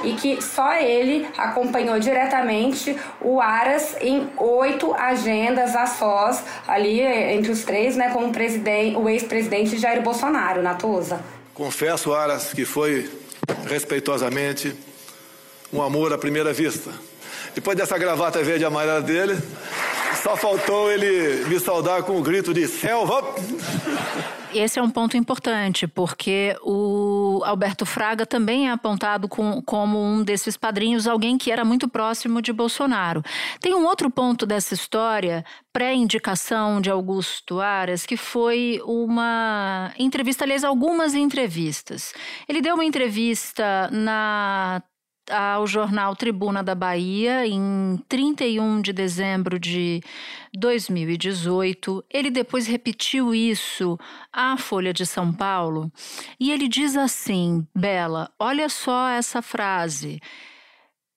e 0.03 0.13
que 0.13 0.41
só 0.41 0.73
ele 0.75 1.27
acompanhou 1.38 2.00
diretamente 2.00 2.95
o 3.19 3.39
Aras 3.39 3.95
em 4.01 4.29
oito 4.38 4.93
agendas 4.93 5.75
a 5.75 5.85
sós 5.85 6.43
ali 6.67 7.01
entre 7.01 7.51
os 7.51 7.63
três, 7.63 7.95
né, 7.95 8.09
com 8.09 8.25
o, 8.25 8.31
presidente, 8.31 8.95
o 8.97 9.09
ex-presidente 9.09 9.77
Jair 9.77 10.01
Bolsonaro, 10.01 10.61
Natuza. 10.61 11.19
Confesso, 11.53 12.13
Aras, 12.13 12.53
que 12.53 12.65
foi 12.65 13.09
respeitosamente 13.67 14.75
um 15.71 15.81
amor 15.81 16.13
à 16.13 16.17
primeira 16.17 16.51
vista. 16.51 16.91
Depois 17.53 17.77
dessa 17.77 17.97
gravata 17.97 18.41
verde 18.43 18.65
amarela 18.65 19.01
dele, 19.01 19.38
só 20.21 20.35
faltou 20.35 20.91
ele 20.91 21.45
me 21.45 21.59
saudar 21.59 22.03
com 22.03 22.13
o 22.13 22.19
um 22.19 22.21
grito 22.21 22.53
de 22.53 22.67
selva. 22.67 23.35
Esse 24.53 24.79
é 24.79 24.81
um 24.81 24.89
ponto 24.89 25.15
importante, 25.15 25.88
porque 25.88 26.55
o 26.62 27.41
Alberto 27.46 27.86
Fraga 27.86 28.25
também 28.25 28.67
é 28.67 28.72
apontado 28.72 29.29
com, 29.29 29.62
como 29.62 29.98
um 29.98 30.24
desses 30.24 30.58
padrinhos, 30.58 31.08
alguém 31.08 31.38
que 31.38 31.51
era 31.51 31.63
muito 31.63 31.88
próximo 31.88 32.41
de 32.41 32.51
Bolsonaro. 32.51 33.24
Tem 33.62 33.74
um 33.74 33.86
outro 33.86 34.10
ponto 34.10 34.46
dessa 34.46 34.74
história, 34.74 35.46
pré-indicação 35.72 36.81
de 36.81 36.89
Augusto 36.89 37.62
Aras, 37.62 38.05
que 38.05 38.17
foi 38.17 38.81
uma 38.86 39.93
entrevista, 39.98 40.43
aliás, 40.43 40.63
algumas 40.63 41.15
entrevistas. 41.15 42.13
Ele 42.48 42.62
deu 42.62 42.75
uma 42.75 42.86
entrevista 42.86 43.89
na 43.91 44.84
ao 45.31 45.65
jornal 45.65 46.15
Tribuna 46.15 46.61
da 46.61 46.75
Bahia 46.75 47.47
em 47.47 47.97
31 48.07 48.81
de 48.81 48.93
dezembro 48.93 49.59
de 49.59 50.01
2018. 50.53 52.03
Ele 52.09 52.29
depois 52.29 52.67
repetiu 52.67 53.33
isso 53.33 53.97
à 54.31 54.57
Folha 54.57 54.93
de 54.93 55.05
São 55.05 55.33
Paulo 55.33 55.91
e 56.39 56.51
ele 56.51 56.67
diz 56.67 56.95
assim: 56.95 57.65
Bela, 57.75 58.29
olha 58.38 58.69
só 58.69 59.07
essa 59.09 59.41
frase. 59.41 60.19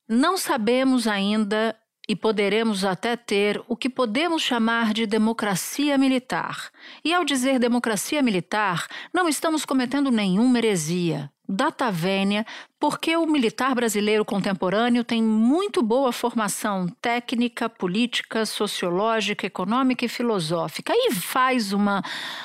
Não 0.09 0.37
sabemos 0.37 1.07
ainda 1.07 1.77
e 2.09 2.15
poderemos 2.15 2.85
até 2.85 3.17
ter 3.17 3.63
o 3.67 3.77
que 3.77 3.89
podemos 3.89 4.43
chamar 4.43 4.93
de 4.93 5.07
democracia 5.07 5.97
militar. 5.97 6.71
E 7.05 7.15
ao 7.15 7.25
dizer 7.25 7.59
democracia 7.59 8.23
militar, 8.23 8.87
não 9.13 9.29
estamos 9.29 9.65
cometendo 9.65 10.11
nenhuma 10.11 10.59
heresia. 10.59 11.31
Data 11.49 11.91
vênia 11.91 12.47
porque 12.85 13.17
o 13.17 13.25
militar 13.25 13.75
brasileiro 13.75 14.27
contemporâneo 14.27 15.03
tem 15.03 15.23
muito 15.23 15.83
boa 15.83 16.13
formação 16.13 16.87
técnica, 17.01 17.67
política, 17.67 18.45
sociológica, 18.45 19.47
econômica 19.47 20.05
e 20.05 20.09
filosófica. 20.09 20.93
E 20.95 21.15
faz 21.15 21.73
uma 21.73 22.03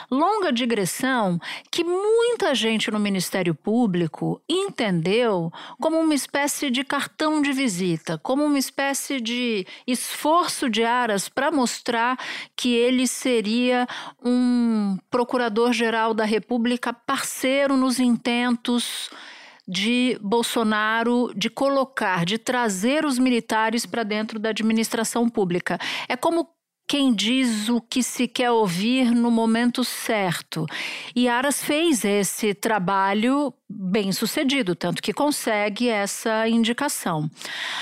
longa 0.10 0.50
digressão 0.53 1.38
que 1.69 1.84
muita 1.84 2.55
gente 2.55 2.89
no 2.89 3.01
Ministério 3.01 3.53
Público 3.53 4.41
entendeu 4.48 5.51
como 5.77 6.00
uma 6.00 6.15
espécie 6.15 6.72
de 6.72 6.86
cartão 6.86 7.41
de 7.41 7.51
visita, 7.51 8.17
como 8.17 8.46
uma 8.46 8.58
espécie 8.58 9.19
de 9.19 9.67
esforço 9.86 10.69
de 10.69 10.86
aras 10.86 11.27
para 11.27 11.51
mostrar 11.51 12.17
que 12.55 12.74
ele 12.74 13.08
seria 13.08 13.86
um 14.24 14.98
procurador-geral 15.12 16.13
da 16.13 16.24
República 16.24 16.93
parceiro 16.93 17.75
nos 17.75 18.00
intentos 18.00 19.10
de 19.69 20.17
Bolsonaro 20.19 21.31
de 21.35 21.47
colocar, 21.47 22.25
de 22.25 22.39
trazer 22.39 23.05
os 23.05 23.19
militares 23.19 23.85
para 23.85 24.01
dentro 24.01 24.39
da 24.39 24.49
administração 24.49 25.29
pública. 25.29 25.77
É 26.07 26.15
como 26.15 26.49
quem 26.88 27.13
diz 27.13 27.69
o 27.69 27.79
que 27.79 28.01
se 28.01 28.27
quer 28.27 28.49
ouvir 28.49 29.11
no 29.11 29.29
momento 29.29 29.83
certo. 29.83 30.65
E 31.15 31.29
Aras 31.29 31.63
fez 31.63 32.03
esse 32.03 32.55
trabalho 32.55 33.53
bem 33.69 34.11
sucedido, 34.11 34.73
tanto 34.75 35.01
que 35.01 35.13
consegue 35.13 35.88
essa 35.88 36.47
indicação. 36.47 37.29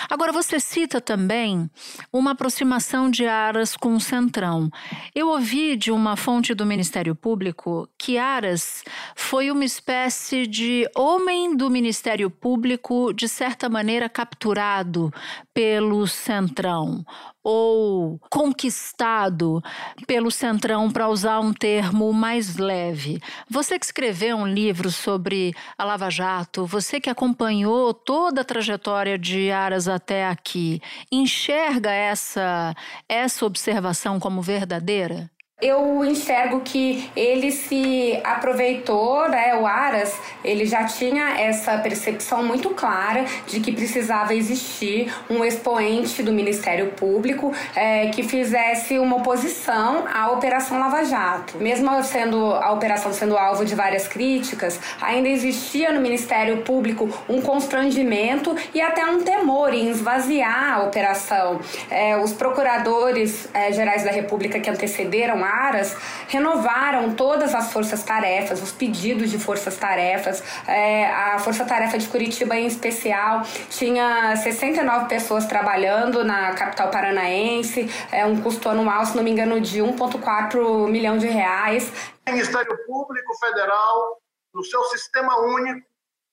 Agora, 0.09 0.33
você 0.33 0.59
cita 0.59 0.99
também 0.99 1.69
uma 2.11 2.31
aproximação 2.31 3.09
de 3.09 3.25
Aras 3.25 3.77
com 3.77 3.95
o 3.95 3.99
Centrão. 3.99 4.69
Eu 5.15 5.29
ouvi 5.29 5.77
de 5.77 5.89
uma 5.89 6.17
fonte 6.17 6.53
do 6.53 6.65
Ministério 6.65 7.15
Público 7.15 7.87
que 7.97 8.17
Aras 8.17 8.83
foi 9.15 9.49
uma 9.49 9.63
espécie 9.63 10.45
de 10.45 10.85
homem 10.93 11.55
do 11.55 11.69
Ministério 11.69 12.29
Público, 12.29 13.13
de 13.13 13.29
certa 13.29 13.69
maneira 13.69 14.09
capturado 14.09 15.11
pelo 15.53 16.05
Centrão 16.05 17.05
ou 17.49 18.19
conquistado 18.29 19.63
pelo 20.05 20.29
Centrão, 20.29 20.91
para 20.91 21.07
usar 21.07 21.39
um 21.39 21.53
termo 21.53 22.11
mais 22.11 22.57
leve. 22.57 23.21
Você 23.49 23.79
que 23.79 23.85
escreveu 23.85 24.35
um 24.35 24.45
livro 24.45 24.91
sobre 24.91 25.55
a 25.77 25.83
Lava 25.83 26.09
Jato, 26.09 26.65
você 26.65 26.99
que 26.99 27.09
acompanhou 27.09 27.93
toda 27.93 28.41
a 28.41 28.43
trajetória 28.43 29.17
de 29.17 29.51
Aras 29.51 29.87
até 29.87 30.27
aqui, 30.27 30.81
enxerga 31.11 31.91
essa, 31.91 32.75
essa 33.07 33.45
observação 33.45 34.19
como 34.19 34.41
verdadeira? 34.41 35.29
Eu 35.59 36.05
enxergo 36.05 36.61
que 36.61 37.09
ele 37.15 37.51
se 37.51 38.21
aproveitou, 38.23 39.27
né? 39.27 39.55
O 39.55 39.65
Aras, 39.65 40.15
ele 40.45 40.67
já 40.67 40.83
tinha 40.83 41.41
essa 41.41 41.79
percepção 41.79 42.43
muito 42.43 42.69
clara 42.75 43.25
de 43.47 43.59
que 43.59 43.71
precisava 43.71 44.35
existir 44.35 45.11
um 45.27 45.43
expoente 45.43 46.21
do 46.21 46.31
Ministério 46.31 46.91
Público 46.91 47.51
é, 47.75 48.09
que 48.09 48.21
fizesse 48.21 48.99
uma 48.99 49.15
oposição 49.15 50.05
à 50.13 50.29
Operação 50.29 50.77
Lava 50.77 51.03
Jato. 51.03 51.57
Mesmo 51.57 52.03
sendo 52.03 52.53
a 52.53 52.71
operação 52.71 53.11
sendo 53.11 53.35
alvo 53.35 53.65
de 53.65 53.73
várias 53.73 54.07
críticas, 54.07 54.79
ainda 55.01 55.27
existia 55.27 55.91
no 55.91 55.99
Ministério 55.99 56.57
Público 56.57 57.09
um 57.27 57.41
constrangimento 57.41 58.55
e 58.75 58.79
até 58.79 59.03
um 59.07 59.23
temor 59.23 59.73
em 59.73 59.89
esvaziar 59.89 60.75
a 60.75 60.83
operação. 60.83 61.59
É, 61.89 62.15
os 62.15 62.31
procuradores 62.31 63.49
é, 63.55 63.71
gerais 63.71 64.03
da 64.03 64.11
República 64.11 64.59
que 64.59 64.69
antecederam 64.69 65.46
Aras 65.47 65.95
renovaram 66.27 67.15
todas 67.15 67.55
as 67.55 67.71
forças-tarefas, 67.71 68.61
os 68.61 68.71
pedidos 68.71 69.31
de 69.31 69.39
forças-tarefas. 69.39 70.43
É, 70.67 71.07
a 71.07 71.39
Força-Tarefa 71.39 71.97
de 71.97 72.07
Curitiba, 72.07 72.55
em 72.55 72.67
especial, 72.67 73.43
tinha 73.69 74.35
69 74.35 75.07
pessoas 75.07 75.45
trabalhando 75.45 76.23
na 76.23 76.53
capital 76.53 76.89
paranaense, 76.89 77.89
é 78.11 78.25
um 78.25 78.41
custo 78.41 78.69
anual, 78.69 79.05
se 79.05 79.15
não 79.15 79.23
me 79.23 79.31
engano, 79.31 79.61
de 79.61 79.79
1,4 79.79 80.87
milhão 80.87 81.17
de 81.17 81.27
reais. 81.27 81.91
O 82.27 82.31
Ministério 82.31 82.77
Público 82.85 83.33
Federal, 83.39 84.17
no 84.53 84.63
seu 84.63 84.83
sistema 84.85 85.39
único, 85.39 85.87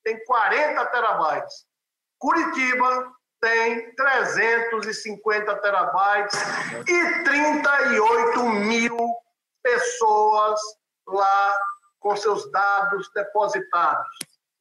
tem 0.05 0.23
40 0.25 0.87
terabytes. 0.87 1.65
Curitiba 2.19 3.14
tem 3.45 3.95
350 3.95 5.55
terabytes 5.57 6.39
e 6.89 7.25
38 7.25 8.43
mil 8.49 8.97
pessoas 9.63 10.59
lá 11.07 11.55
com 12.01 12.17
seus 12.17 12.51
dados 12.51 13.11
depositados. 13.15 14.09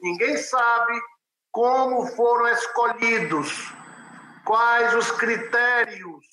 Ninguém 0.02 0.36
sabe 0.36 1.02
como 1.50 2.08
foram 2.08 2.50
escolhidos, 2.50 3.74
quais 4.44 4.94
os 4.96 5.12
critérios, 5.12 6.26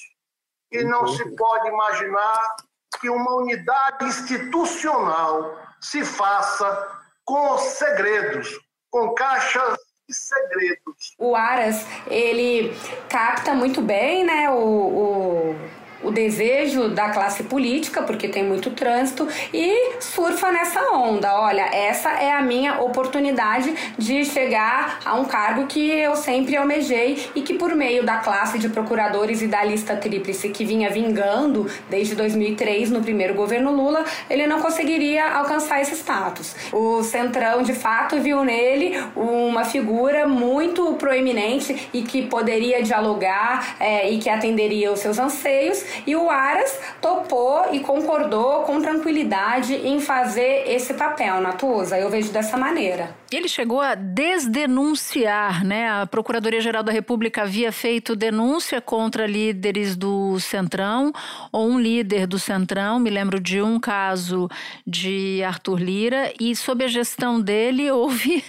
e 0.73 0.83
não 0.83 1.07
se 1.07 1.37
pode 1.37 1.69
imaginar 1.69 2.57
que 3.01 3.09
uma 3.09 3.37
unidade 3.37 4.07
institucional 4.07 5.57
se 5.81 6.05
faça 6.05 7.01
com 7.25 7.57
segredos, 7.59 8.49
com 8.91 9.15
caixas 9.15 9.79
de 10.11 10.15
segredos. 10.15 11.15
O 11.19 11.37
Aras, 11.37 11.87
ele 12.09 12.75
capta 13.09 13.55
muito 13.55 13.81
bem 13.81 14.25
né, 14.25 14.51
o, 14.51 14.55
o 14.55 15.57
o 16.03 16.11
desejo 16.11 16.89
da 16.89 17.11
classe 17.11 17.45
política, 17.45 18.03
porque 18.03 18.29
tem 18.29 18.45
muito 18.45 18.71
trânsito, 18.71 19.29
e 19.53 20.01
surfa 20.01 20.51
nessa 20.51 20.93
onda. 20.93 21.41
Olha, 21.41 21.63
essa 21.73 22.11
é 22.11 22.33
a 22.33 22.43
minha 22.43 22.81
oportunidade 22.81 23.75
de 23.99 24.25
chegar 24.25 25.01
a 25.05 25.15
um 25.15 25.25
cargo 25.25 25.67
que 25.67 25.91
eu 25.91 26.17
sempre 26.17 26.57
almejei 26.57 27.27
e 27.35 27.43
que, 27.43 27.55
por 27.55 27.75
meio 27.75 28.05
da 28.05 28.19
classe 28.19 28.59
de 28.59 28.69
procuradores 28.69 29.43
e 29.43 29.47
da 29.47 29.63
lista 29.65 29.97
tríplice 29.97 30.49
que 30.49 30.65
vinha 30.65 30.91
vingando 30.91 31.67
desde 31.89 32.15
2003, 32.15 32.91
no 32.91 33.03
primeiro 33.03 33.35
governo 33.35 33.73
Lula, 33.73 34.05
ele 34.29 34.47
não 34.47 34.61
conseguiria 34.61 35.27
alcançar 35.33 35.81
esse 35.81 35.95
status. 35.95 36.55
O 36.73 37.03
Centrão, 37.03 37.63
de 37.63 37.75
fato, 37.75 38.19
viu 38.21 38.45
nele 38.45 38.99
uma 39.15 39.65
figura 39.65 40.27
muito 40.27 40.95
proeminente 40.95 41.89
e 41.93 42.03
que 42.03 42.23
poderia 42.23 42.83
dialogar 42.83 43.77
é, 43.79 44.11
e 44.11 44.19
que 44.19 44.29
atenderia 44.29 44.93
os 44.93 45.01
seus 45.01 45.19
anseios 45.19 45.85
e 46.07 46.15
o 46.17 46.31
Aras 46.31 46.79
topou 47.01 47.73
e 47.73 47.81
concordou 47.81 48.63
com 48.63 48.81
tranquilidade 48.81 49.75
em 49.75 50.01
fazer 50.01 50.65
esse 50.67 50.95
papel, 50.95 51.41
Natuza. 51.41 51.99
Eu 51.99 52.11
vejo 52.11 52.31
dessa 52.33 52.57
maneira. 52.57 53.15
Ele 53.33 53.49
chegou 53.49 53.81
a 53.81 53.95
desdenunciar, 53.95 55.65
né? 55.65 55.89
A 55.89 56.07
Procuradoria-Geral 56.07 56.83
da 56.83 56.91
República 56.91 57.43
havia 57.43 57.71
feito 57.71 58.17
denúncia 58.17 58.81
contra 58.81 59.25
líderes 59.25 59.95
do 59.95 60.41
Centrão 60.41 61.13
ou 61.53 61.69
um 61.69 61.79
líder 61.79 62.27
do 62.27 62.41
Centrão. 62.41 62.99
Me 62.99 63.09
lembro 63.09 63.39
de 63.39 63.63
um 63.63 63.79
caso 63.79 64.49
de 64.85 65.43
Arthur 65.45 65.79
Lira 65.79 66.33
e 66.41 66.57
sob 66.57 66.85
a 66.85 66.89
gestão 66.89 67.41
dele 67.41 67.89
houve 67.93 68.43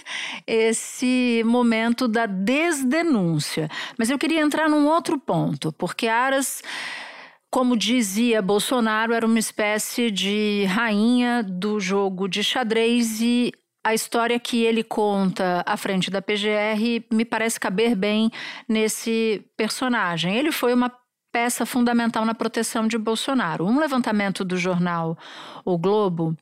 esse 0.46 1.42
momento 1.46 2.08
da 2.08 2.26
desdenúncia. 2.26 3.68
Mas 3.96 4.10
eu 4.10 4.18
queria 4.18 4.40
entrar 4.40 4.68
num 4.68 4.88
outro 4.88 5.16
ponto, 5.16 5.72
porque 5.72 6.08
Aras 6.08 6.62
como 7.52 7.76
dizia 7.76 8.40
Bolsonaro, 8.40 9.12
era 9.12 9.26
uma 9.26 9.38
espécie 9.38 10.10
de 10.10 10.64
rainha 10.64 11.42
do 11.42 11.78
jogo 11.78 12.26
de 12.26 12.42
xadrez 12.42 13.20
e 13.20 13.52
a 13.84 13.92
história 13.92 14.40
que 14.40 14.64
ele 14.64 14.82
conta 14.82 15.62
à 15.66 15.76
frente 15.76 16.10
da 16.10 16.22
PGR 16.22 17.04
me 17.12 17.26
parece 17.26 17.60
caber 17.60 17.94
bem 17.94 18.30
nesse 18.66 19.44
personagem. 19.54 20.34
Ele 20.38 20.50
foi 20.50 20.72
uma 20.72 20.90
peça 21.30 21.66
fundamental 21.66 22.24
na 22.24 22.34
proteção 22.34 22.88
de 22.88 22.96
Bolsonaro. 22.96 23.66
Um 23.66 23.78
levantamento 23.78 24.46
do 24.46 24.56
jornal 24.56 25.18
O 25.62 25.76
Globo 25.76 26.34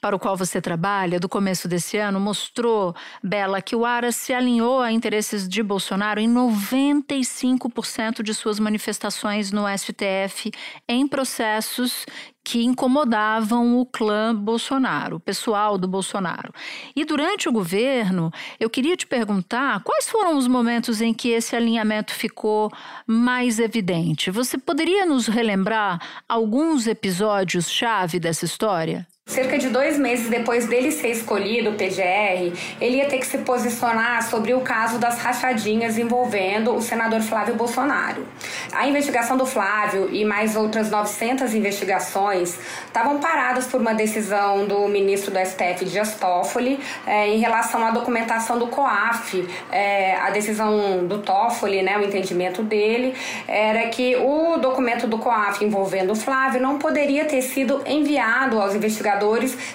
para 0.00 0.16
o 0.16 0.18
qual 0.18 0.36
você 0.36 0.60
trabalha, 0.60 1.20
do 1.20 1.28
começo 1.28 1.68
desse 1.68 1.96
ano, 1.96 2.18
mostrou, 2.20 2.94
Bela, 3.22 3.60
que 3.62 3.76
o 3.76 3.84
Aras 3.84 4.16
se 4.16 4.32
alinhou 4.32 4.80
a 4.80 4.92
interesses 4.92 5.48
de 5.48 5.62
Bolsonaro 5.62 6.20
em 6.20 6.32
95% 6.32 8.22
de 8.22 8.34
suas 8.34 8.58
manifestações 8.58 9.52
no 9.52 9.64
STF 9.68 10.50
em 10.88 11.06
processos 11.06 12.06
que 12.44 12.64
incomodavam 12.64 13.78
o 13.78 13.86
clã 13.86 14.34
Bolsonaro, 14.34 15.16
o 15.16 15.20
pessoal 15.20 15.78
do 15.78 15.86
Bolsonaro. 15.86 16.52
E 16.94 17.04
durante 17.04 17.48
o 17.48 17.52
governo, 17.52 18.32
eu 18.58 18.68
queria 18.68 18.96
te 18.96 19.06
perguntar 19.06 19.80
quais 19.84 20.08
foram 20.08 20.36
os 20.36 20.48
momentos 20.48 21.00
em 21.00 21.14
que 21.14 21.28
esse 21.28 21.54
alinhamento 21.54 22.12
ficou 22.12 22.70
mais 23.06 23.58
evidente. 23.60 24.30
Você 24.30 24.58
poderia 24.58 25.06
nos 25.06 25.28
relembrar 25.28 26.00
alguns 26.28 26.86
episódios-chave 26.86 28.18
dessa 28.18 28.44
história? 28.44 29.06
Cerca 29.32 29.56
de 29.56 29.70
dois 29.70 29.98
meses 29.98 30.28
depois 30.28 30.66
dele 30.66 30.92
ser 30.92 31.08
escolhido, 31.08 31.70
o 31.70 31.72
PGR, 31.72 32.52
ele 32.78 32.98
ia 32.98 33.06
ter 33.06 33.16
que 33.16 33.26
se 33.26 33.38
posicionar 33.38 34.22
sobre 34.28 34.52
o 34.52 34.60
caso 34.60 34.98
das 34.98 35.22
rachadinhas 35.22 35.96
envolvendo 35.96 36.74
o 36.74 36.82
senador 36.82 37.22
Flávio 37.22 37.54
Bolsonaro. 37.54 38.26
A 38.74 38.86
investigação 38.86 39.38
do 39.38 39.46
Flávio 39.46 40.10
e 40.12 40.22
mais 40.22 40.54
outras 40.54 40.90
900 40.90 41.54
investigações 41.54 42.58
estavam 42.84 43.20
paradas 43.20 43.66
por 43.66 43.80
uma 43.80 43.94
decisão 43.94 44.66
do 44.66 44.86
ministro 44.86 45.30
do 45.30 45.38
STF, 45.38 45.86
Dias 45.86 46.14
Toffoli, 46.16 46.78
eh, 47.06 47.28
em 47.28 47.38
relação 47.38 47.86
à 47.86 47.90
documentação 47.90 48.58
do 48.58 48.66
COAF. 48.66 49.48
Eh, 49.72 50.14
a 50.20 50.28
decisão 50.28 51.06
do 51.06 51.20
Toffoli, 51.20 51.80
né, 51.80 51.96
o 51.96 52.04
entendimento 52.04 52.62
dele, 52.62 53.14
era 53.48 53.88
que 53.88 54.14
o 54.14 54.58
documento 54.58 55.06
do 55.06 55.16
COAF 55.16 55.64
envolvendo 55.64 56.12
o 56.12 56.16
Flávio 56.16 56.60
não 56.60 56.76
poderia 56.76 57.24
ter 57.24 57.40
sido 57.40 57.82
enviado 57.86 58.60
aos 58.60 58.74
investigadores 58.74 59.21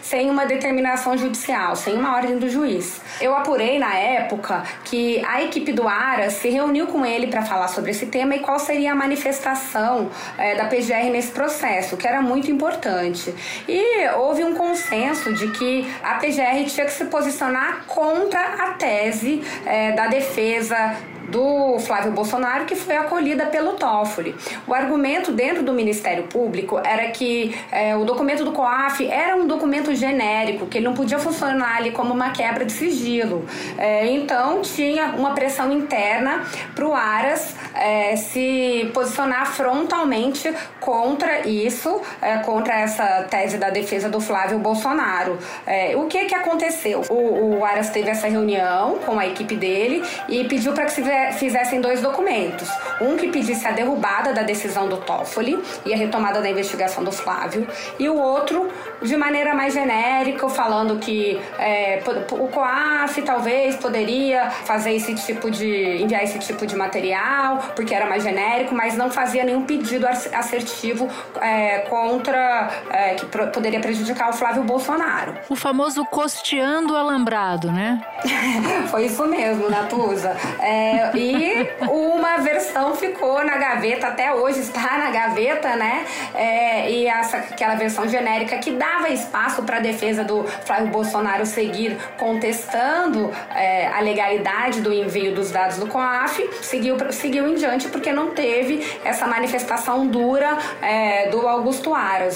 sem 0.02 0.30
uma 0.30 0.46
determinação 0.46 1.18
judicial, 1.18 1.76
sem 1.76 1.96
uma 1.96 2.16
ordem 2.16 2.38
do 2.38 2.50
juiz. 2.50 3.02
Eu 3.22 3.36
apurei 3.36 3.80
na 3.80 3.94
época 3.94 4.64
que 4.84 5.24
a 5.26 5.44
equipe 5.44 5.72
do 5.72 5.88
Aras 5.88 6.34
se 6.34 6.50
reuniu 6.50 6.88
com 6.88 7.06
ele 7.06 7.28
para 7.28 7.42
falar 7.44 7.68
sobre 7.68 7.92
esse 7.92 8.08
tema 8.08 8.36
e 8.36 8.40
qual 8.40 8.60
seria 8.60 8.92
a 8.92 8.96
manifestação 8.96 10.10
é, 10.38 10.56
da 10.56 10.66
PGR 10.66 11.10
nesse 11.12 11.32
processo, 11.32 11.98
que 11.98 12.08
era 12.08 12.22
muito 12.22 12.52
importante. 12.52 13.34
E 13.68 14.08
houve 14.18 14.44
um 14.44 14.56
consenso 14.56 15.34
de 15.34 15.48
que 15.52 15.88
a 16.04 16.16
PGR 16.16 16.66
tinha 16.68 16.86
que 16.86 16.94
se 16.94 17.06
posicionar 17.06 17.86
contra 17.88 18.40
a 18.40 18.72
tese 18.74 19.42
é, 19.66 19.92
da 19.94 20.08
defesa 20.08 20.98
do 21.28 21.78
Flávio 21.80 22.12
Bolsonaro, 22.12 22.66
que 22.66 22.76
foi 22.76 22.96
acolhida 22.96 23.46
pelo 23.48 23.74
Toffoli. 23.74 24.36
O 24.66 24.74
argumento 24.74 25.32
dentro 25.32 25.64
do 25.64 25.74
Ministério 25.74 26.24
Público 26.24 26.80
era 26.84 27.10
que 27.12 27.56
é, 27.72 27.96
o 27.96 28.06
documento 28.06 28.44
do 28.44 28.52
COAF 28.52 29.06
era 29.06 29.27
um 29.36 29.48
documento 29.48 29.94
genérico, 29.94 30.66
que 30.68 30.78
ele 30.78 30.86
não 30.86 30.94
podia 30.94 31.20
funcionar 31.20 31.78
ali 31.78 31.92
como 31.92 32.14
uma 32.14 32.32
quebra 32.32 32.66
de 32.66 32.72
sigilo. 32.72 33.46
É, 33.78 34.08
então, 34.08 34.62
tinha 34.62 35.14
uma 35.18 35.34
pressão 35.34 35.72
interna 35.72 36.44
para 36.74 36.88
o 36.88 36.94
Aras 36.94 37.56
é, 37.80 38.16
se 38.16 38.90
posicionar 38.94 39.48
frontalmente 39.48 40.54
contra 40.80 41.48
isso, 41.48 42.02
é, 42.22 42.38
contra 42.38 42.80
essa 42.80 43.24
tese 43.30 43.58
da 43.58 43.70
defesa 43.70 44.10
do 44.10 44.20
Flávio 44.20 44.60
Bolsonaro. 44.60 45.38
É, 45.66 45.96
o 45.96 46.06
que, 46.06 46.26
que 46.26 46.36
aconteceu? 46.36 47.02
O, 47.10 47.58
o 47.58 47.66
Aras 47.66 47.90
teve 47.90 48.10
essa 48.10 48.28
reunião 48.28 49.00
com 49.06 49.20
a 49.20 49.28
equipe 49.28 49.56
dele 49.56 50.04
e 50.28 50.44
pediu 50.46 50.74
para 50.74 50.86
que 50.86 50.92
se 50.92 51.04
fizessem 51.34 51.82
dois 51.82 52.02
documentos. 52.02 52.70
Um 53.02 53.16
que 53.16 53.30
pedisse 53.30 53.68
a 53.68 53.72
derrubada 53.72 54.34
da 54.34 54.44
decisão 54.44 54.88
do 54.88 54.98
Toffoli 54.98 55.62
e 55.86 55.94
a 55.94 55.98
retomada 55.98 56.42
da 56.42 56.50
investigação 56.50 57.04
do 57.04 57.12
Flávio, 57.12 57.68
e 58.00 58.10
o 58.10 58.16
outro 58.16 58.70
de 59.02 59.16
maneira 59.16 59.54
mais 59.54 59.74
genérica, 59.74 60.50
falando 60.50 60.98
que 61.00 61.40
é, 61.60 62.02
o 62.32 62.48
COAF 62.48 63.22
talvez 63.22 63.76
poderia 63.76 64.50
fazer 64.50 64.94
esse 64.94 65.14
tipo 65.16 65.50
de. 65.52 66.02
enviar 66.02 66.24
esse 66.24 66.40
tipo 66.40 66.66
de 66.66 66.76
material, 66.76 67.60
porque 67.76 67.94
era 67.94 68.06
mais 68.06 68.24
genérico, 68.24 68.74
mas 68.74 68.96
não 68.96 69.10
fazia 69.10 69.44
nenhum 69.44 69.64
pedido 69.64 70.08
assertivo 70.08 71.08
é, 71.42 71.80
contra. 71.90 72.70
É, 72.90 73.16
que 73.16 73.26
poderia 73.26 73.80
prejudicar 73.80 74.30
o 74.30 74.34
Flávio 74.34 74.64
Bolsonaro. 74.64 75.36
O 75.50 75.56
famoso 75.56 76.06
costeando 76.06 76.96
alambrado, 76.96 77.72
né? 77.72 78.02
Foi 78.90 79.06
isso 79.06 79.26
mesmo, 79.28 79.70
Natuza. 79.70 80.36
É, 80.60 81.12
e 81.16 81.70
uma 81.90 82.38
versão 82.38 82.96
ficou 82.96 83.44
na 83.44 83.58
gaveta, 83.58 84.08
até 84.08 84.34
hoje 84.34 84.60
está 84.60 84.98
na 84.98 85.10
gaveta, 85.10 85.76
né? 85.76 86.06
É, 86.34 86.92
e 86.92 87.08
essa, 87.08 87.38
aquela 87.38 87.76
versão 87.76 88.08
genérica 88.08 88.58
que 88.58 88.72
dava 88.72 89.10
espaço 89.10 89.64
para 89.64 89.78
a 89.78 89.80
defesa 89.80 90.24
do 90.24 90.44
Flávio 90.66 90.88
Bolsonaro 90.88 91.46
seguir 91.46 91.98
contestando 92.18 93.32
é, 93.56 93.88
a 93.88 94.00
legalidade 94.02 94.82
do 94.82 94.94
envio 94.94 95.34
dos 95.34 95.52
dados 95.52 95.78
do 95.78 95.88
COAF, 95.88 96.48
seguiu, 96.62 96.98
seguiu 97.12 97.48
em 97.48 97.57
diante 97.58 97.88
porque 97.90 98.12
não 98.12 98.32
teve 98.32 98.86
essa 99.04 99.28
manifestação 99.28 100.08
dura 100.08 100.58
é, 100.82 101.30
do 101.30 101.48
Augusto 101.48 101.94
Aras. 101.94 102.36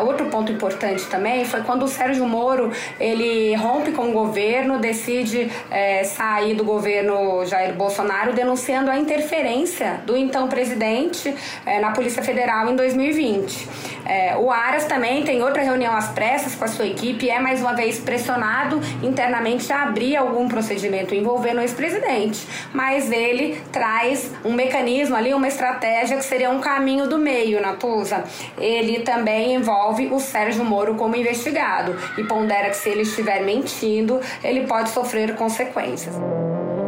Outro 0.00 0.26
ponto 0.26 0.50
importante 0.50 1.06
também 1.06 1.44
foi 1.44 1.62
quando 1.62 1.84
o 1.84 1.88
Sérgio 1.88 2.24
Moro 2.26 2.72
ele 2.98 3.54
rompe 3.54 3.92
com 3.92 4.10
o 4.10 4.12
governo, 4.12 4.78
decide 4.78 5.50
é, 5.70 6.02
sair 6.04 6.54
do 6.54 6.64
governo 6.64 7.44
Jair 7.44 7.74
Bolsonaro, 7.74 8.32
denunciando 8.32 8.90
a 8.90 8.96
interferência 8.96 10.00
do 10.06 10.16
então 10.16 10.48
presidente 10.48 11.34
é, 11.66 11.78
na 11.80 11.90
Polícia 11.90 12.22
Federal 12.22 12.68
em 12.70 12.76
2020. 12.76 13.68
É, 14.04 14.36
o 14.36 14.50
Aras 14.50 14.84
também 14.86 15.22
tem 15.22 15.42
outra 15.42 15.62
reunião 15.62 15.94
às 15.94 16.08
pressas 16.08 16.54
com 16.54 16.64
a 16.64 16.68
sua 16.68 16.86
equipe 16.86 17.26
e 17.26 17.30
é 17.30 17.38
mais 17.38 17.60
uma 17.60 17.74
vez 17.74 17.98
pressionado 17.98 18.80
internamente 19.02 19.72
a 19.72 19.82
abrir 19.82 20.16
algum 20.16 20.48
procedimento 20.48 21.14
envolvendo 21.14 21.58
o 21.58 21.60
ex-presidente. 21.60 22.46
Mas 22.72 23.12
ele 23.12 23.60
traz 23.70 24.32
um 24.44 24.52
mecanismo 24.52 25.14
ali, 25.14 25.34
uma 25.34 25.48
estratégia 25.48 26.16
que 26.16 26.24
seria 26.24 26.50
um 26.50 26.60
caminho 26.60 27.06
do 27.06 27.18
meio, 27.18 27.60
Natuza. 27.60 28.24
Ele 28.58 29.00
também 29.00 29.54
envolve 29.54 29.81
envolve 29.82 30.06
o 30.12 30.20
Sérgio 30.20 30.64
Moro 30.64 30.94
como 30.94 31.16
investigado 31.16 31.96
e 32.16 32.22
pondera 32.22 32.70
que 32.70 32.76
se 32.76 32.88
ele 32.88 33.02
estiver 33.02 33.44
mentindo, 33.44 34.20
ele 34.44 34.64
pode 34.66 34.90
sofrer 34.90 35.34
consequências. 35.34 36.14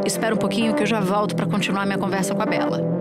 Espera 0.05 0.33
um 0.33 0.37
pouquinho 0.37 0.73
que 0.73 0.83
eu 0.83 0.87
já 0.87 1.01
volto 1.01 1.35
para 1.35 1.45
continuar 1.45 1.85
minha 1.85 1.97
conversa 1.97 2.33
com 2.33 2.41
a 2.41 2.45
Bela. 2.45 2.94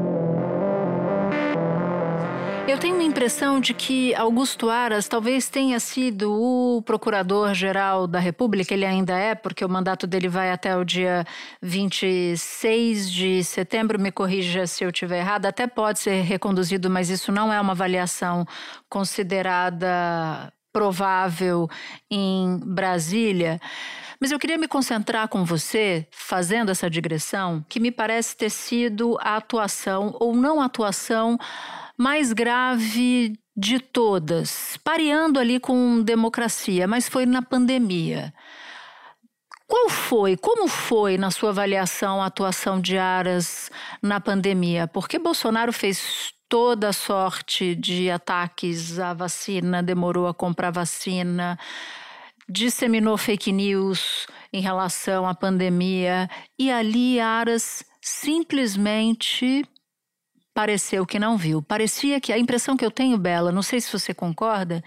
Eu 2.66 2.78
tenho 2.78 2.94
uma 2.94 3.04
impressão 3.04 3.60
de 3.60 3.74
que 3.74 4.14
Augusto 4.14 4.70
Aras 4.70 5.06
talvez 5.06 5.50
tenha 5.50 5.78
sido 5.78 6.32
o 6.32 6.80
procurador-geral 6.80 8.06
da 8.06 8.18
República, 8.18 8.72
ele 8.72 8.86
ainda 8.86 9.12
é, 9.18 9.34
porque 9.34 9.62
o 9.62 9.68
mandato 9.68 10.06
dele 10.06 10.28
vai 10.28 10.50
até 10.50 10.74
o 10.74 10.82
dia 10.82 11.26
26 11.60 13.10
de 13.12 13.44
setembro, 13.44 14.00
me 14.00 14.10
corrija 14.10 14.66
se 14.66 14.82
eu 14.82 14.88
estiver 14.88 15.18
errado, 15.18 15.44
até 15.44 15.66
pode 15.66 15.98
ser 15.98 16.22
reconduzido, 16.22 16.88
mas 16.88 17.10
isso 17.10 17.30
não 17.30 17.52
é 17.52 17.60
uma 17.60 17.72
avaliação 17.72 18.46
considerada 18.88 20.50
provável 20.72 21.68
em 22.10 22.58
Brasília. 22.64 23.60
Mas 24.18 24.32
eu 24.32 24.38
queria 24.38 24.56
me 24.56 24.66
concentrar 24.66 25.28
com 25.28 25.44
você, 25.44 26.08
fazendo 26.10 26.70
essa 26.70 26.88
digressão, 26.88 27.62
que 27.68 27.78
me 27.78 27.90
parece 27.90 28.34
ter 28.34 28.50
sido 28.50 29.18
a 29.20 29.36
atuação 29.36 30.16
ou 30.18 30.34
não 30.34 30.62
atuação 30.62 31.38
mais 31.96 32.32
grave 32.32 33.38
de 33.56 33.78
todas, 33.78 34.76
pareando 34.82 35.38
ali 35.38 35.60
com 35.60 36.02
democracia, 36.02 36.88
mas 36.88 37.08
foi 37.08 37.24
na 37.24 37.40
pandemia. 37.40 38.34
Qual 39.66 39.88
foi, 39.88 40.36
como 40.36 40.68
foi, 40.68 41.16
na 41.16 41.30
sua 41.30 41.50
avaliação, 41.50 42.20
a 42.20 42.26
atuação 42.26 42.80
de 42.80 42.98
Aras 42.98 43.70
na 44.02 44.20
pandemia? 44.20 44.86
Porque 44.86 45.18
Bolsonaro 45.18 45.72
fez 45.72 46.34
toda 46.48 46.92
sorte 46.92 47.74
de 47.74 48.10
ataques 48.10 48.98
à 48.98 49.14
vacina, 49.14 49.82
demorou 49.82 50.26
a 50.26 50.34
comprar 50.34 50.70
vacina, 50.70 51.58
disseminou 52.48 53.16
fake 53.16 53.50
news 53.50 54.26
em 54.52 54.60
relação 54.60 55.26
à 55.26 55.34
pandemia, 55.34 56.28
e 56.58 56.70
ali 56.70 57.18
Aras 57.18 57.84
simplesmente 58.00 59.64
pareceu 60.54 61.04
que 61.04 61.18
não 61.18 61.36
viu. 61.36 61.60
Parecia 61.60 62.20
que 62.20 62.32
a 62.32 62.38
impressão 62.38 62.76
que 62.76 62.84
eu 62.84 62.90
tenho, 62.90 63.18
Bela, 63.18 63.50
não 63.50 63.62
sei 63.62 63.80
se 63.80 63.92
você 63.92 64.14
concorda, 64.14 64.82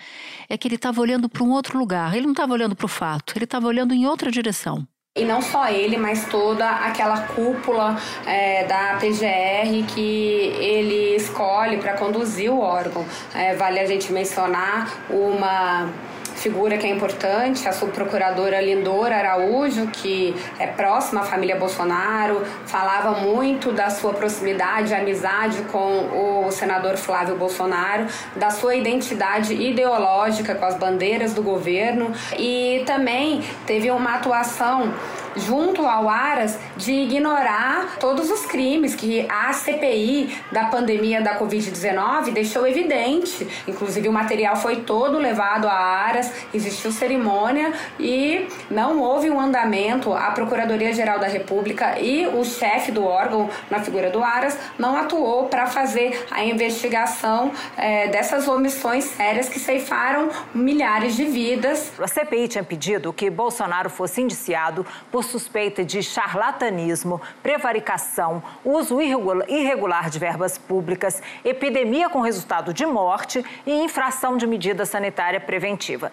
é 0.49 0.58
que 0.58 0.67
ele 0.67 0.75
estava 0.75 1.01
olhando 1.01 1.27
para 1.27 1.43
um 1.43 1.51
outro 1.51 1.77
lugar. 1.77 2.15
Ele 2.15 2.25
não 2.25 2.32
estava 2.32 2.53
olhando 2.53 2.75
para 2.75 2.86
o 2.86 2.89
fato, 2.89 3.34
ele 3.36 3.43
estava 3.43 3.67
olhando 3.67 3.93
em 3.93 4.08
outra 4.08 4.32
direção. 4.32 4.88
E 5.17 5.25
não 5.25 5.41
só 5.41 5.67
ele, 5.67 5.97
mas 5.97 6.27
toda 6.27 6.69
aquela 6.69 7.21
cúpula 7.21 7.97
é, 8.23 8.65
da 8.65 8.97
PGR 8.99 9.84
que 9.93 10.53
ele 10.60 11.15
escolhe 11.15 11.77
para 11.77 11.97
conduzir 11.97 12.51
o 12.51 12.60
órgão. 12.60 13.03
É, 13.34 13.56
vale 13.56 13.80
a 13.80 13.86
gente 13.88 14.13
mencionar 14.13 14.93
uma 15.10 15.91
figura 16.38 16.78
que 16.78 16.86
é 16.86 16.89
importante, 16.89 17.67
a 17.67 17.71
subprocuradora 17.71 18.62
Lindora 18.62 19.15
Araújo, 19.15 19.88
que 19.88 20.36
é 20.60 20.67
próxima 20.67 21.21
à 21.21 21.23
família 21.23 21.56
Bolsonaro, 21.56 22.43
falava 22.65 23.19
muito 23.19 23.71
da 23.71 23.89
sua 23.89 24.13
proximidade, 24.13 24.93
amizade 24.93 25.63
com 25.71 26.45
o 26.45 26.52
senador 26.52 26.95
Flávio 26.95 27.36
Bolsonaro, 27.36 28.06
da 28.36 28.50
sua 28.50 28.76
identidade 28.76 29.54
ideológica 29.54 30.54
com 30.56 30.65
as 30.65 30.76
bandeiras 30.76 31.34
do 31.34 31.41
governo 31.41 32.12
e 32.38 32.84
também 32.86 33.43
teve 33.65 33.89
uma 33.89 34.15
atuação 34.15 34.93
junto 35.36 35.86
ao 35.86 36.10
Aras 36.10 36.58
de 36.76 36.92
ignorar 36.92 37.98
todos 38.00 38.30
os 38.30 38.46
crimes 38.46 38.96
que 38.96 39.26
a 39.30 39.52
CPI 39.54 40.36
da 40.52 40.66
pandemia 40.66 41.22
da 41.22 41.38
Covid-19 41.38 42.32
deixou 42.32 42.68
evidente. 42.68 43.48
Inclusive, 43.68 44.08
o 44.08 44.12
material 44.12 44.56
foi 44.56 44.78
todo 44.78 45.18
levado 45.18 45.68
a 45.68 45.74
Aras, 45.74 46.32
existiu 46.54 46.92
cerimônia 46.92 47.74
e 48.00 48.48
não 48.70 49.00
houve 49.00 49.30
um 49.30 49.40
andamento. 49.40 50.13
A 50.13 50.32
Procuradoria-Geral 50.32 51.20
da 51.20 51.28
República 51.28 52.00
e 52.00 52.28
o 52.28 52.44
chefe 52.44 52.92
do 52.92 53.04
órgão, 53.04 53.50
na 53.70 53.80
figura 53.80 54.10
do 54.10 54.24
Aras, 54.24 54.58
não 54.78 54.96
atuou 54.96 55.46
para 55.46 55.68
fazer 55.68 56.26
a 56.32 56.44
investigação 56.44 57.52
é, 57.78 58.08
dessas 58.08 58.48
omissões 58.48 59.06
sérias 59.06 59.50
que 59.50 59.60
ceifaram 59.60 60.30
milhares 60.54 61.16
de 61.16 61.26
vidas. 61.26 61.92
A 62.00 62.08
CPI 62.08 62.48
tinha 62.48 62.63
pedido 62.63 63.12
que 63.13 63.30
Bolsonaro 63.30 63.90
fosse 63.90 64.22
indiciado 64.22 64.86
por 65.12 65.24
suspeita 65.28 65.86
de 65.86 66.02
charlatanismo, 66.02 67.22
prevaricação, 67.44 68.42
uso 68.66 69.00
irregular 69.02 70.10
de 70.10 70.18
verbas 70.18 70.58
públicas, 70.58 71.22
epidemia 71.46 72.10
com 72.10 72.22
resultado 72.22 72.74
de 72.74 72.86
morte 72.86 73.46
e 73.66 73.72
infração 73.72 74.38
de 74.38 74.48
medida 74.48 74.86
sanitária 74.86 75.40
preventiva 75.40 76.12